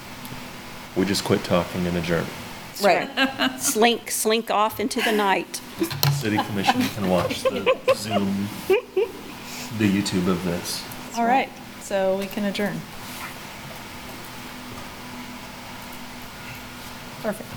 [0.95, 2.25] We just quit talking and adjourn.
[2.81, 3.09] Right.
[3.59, 5.61] Slink, slink off into the night.
[5.77, 8.47] The City Commission can watch the Zoom,
[9.77, 10.83] the YouTube of this.
[11.17, 11.49] All right,
[11.91, 12.79] so we can adjourn.
[17.21, 17.49] Perfect.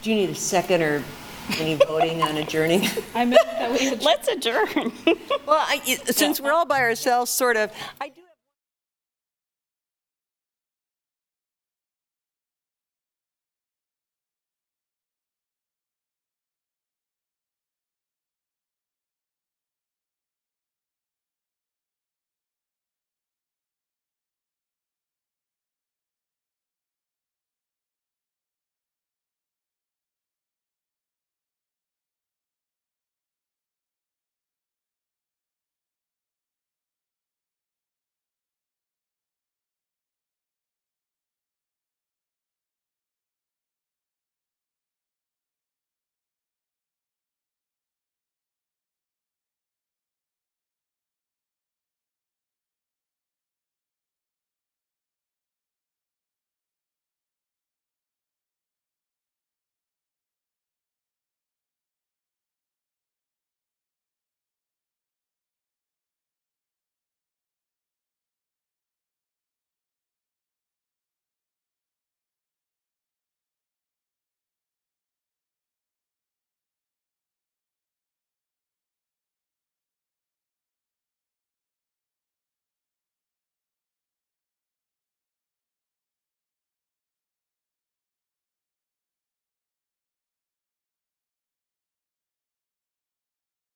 [0.00, 1.04] Do you need a second or
[1.58, 2.88] any voting on adjourning?
[3.14, 4.00] I move that we adjourn.
[4.00, 4.92] Let's adjourn.
[5.46, 7.70] Well, I, since we're all by ourselves, sort of,
[8.00, 8.22] I do